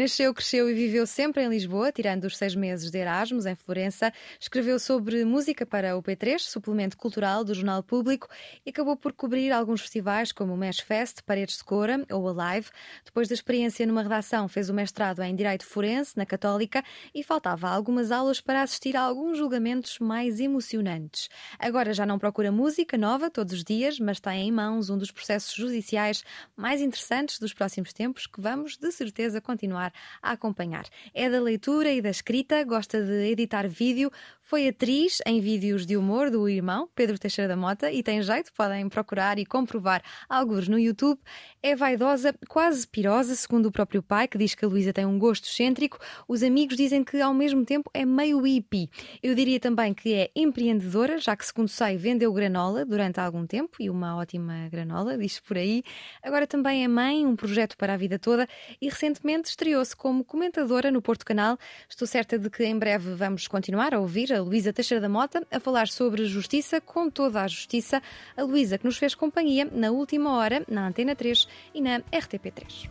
[0.00, 4.10] Nasceu, cresceu e viveu sempre em Lisboa, tirando os seis meses de Erasmus em Florença.
[4.40, 8.26] Escreveu sobre música para o P3, suplemento cultural do Jornal Público,
[8.64, 12.32] e acabou por cobrir alguns festivais como o Mesh Fest, Paredes de Cora ou a
[12.32, 12.70] Live.
[13.04, 16.82] Depois da experiência numa redação, fez o mestrado em Direito Forense, na Católica,
[17.14, 21.28] e faltava algumas aulas para assistir a alguns julgamentos mais emocionantes.
[21.58, 25.10] Agora já não procura música nova todos os dias, mas tem em mãos um dos
[25.10, 26.24] processos judiciais
[26.56, 29.89] mais interessantes dos próximos tempos que vamos, de certeza, continuar
[30.22, 30.84] a acompanhar.
[31.14, 34.10] É da leitura e da escrita, gosta de editar vídeo,
[34.50, 38.52] foi atriz em vídeos de humor do irmão, Pedro Teixeira da Mota, e tem jeito,
[38.52, 41.20] podem procurar e comprovar alguns no YouTube.
[41.62, 45.20] É vaidosa, quase pirosa, segundo o próprio pai, que diz que a Luísa tem um
[45.20, 45.98] gosto excêntrico.
[46.26, 48.90] Os amigos dizem que, ao mesmo tempo, é meio hippie.
[49.22, 53.76] Eu diria também que é empreendedora, já que, segundo sei, vendeu granola durante algum tempo,
[53.78, 55.84] e uma ótima granola, diz por aí.
[56.24, 58.48] Agora também é mãe, um projeto para a vida toda,
[58.80, 61.56] e recentemente estreou-se como comentadora no Porto Canal.
[61.88, 65.46] Estou certa de que em breve vamos continuar a ouvir a Luísa Teixeira da Mota
[65.50, 68.02] a falar sobre justiça com toda a justiça.
[68.36, 72.90] A Luísa que nos fez companhia na última hora na Antena 3 e na RTP3.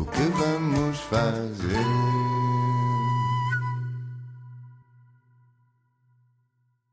[0.00, 2.55] O que vamos fazer?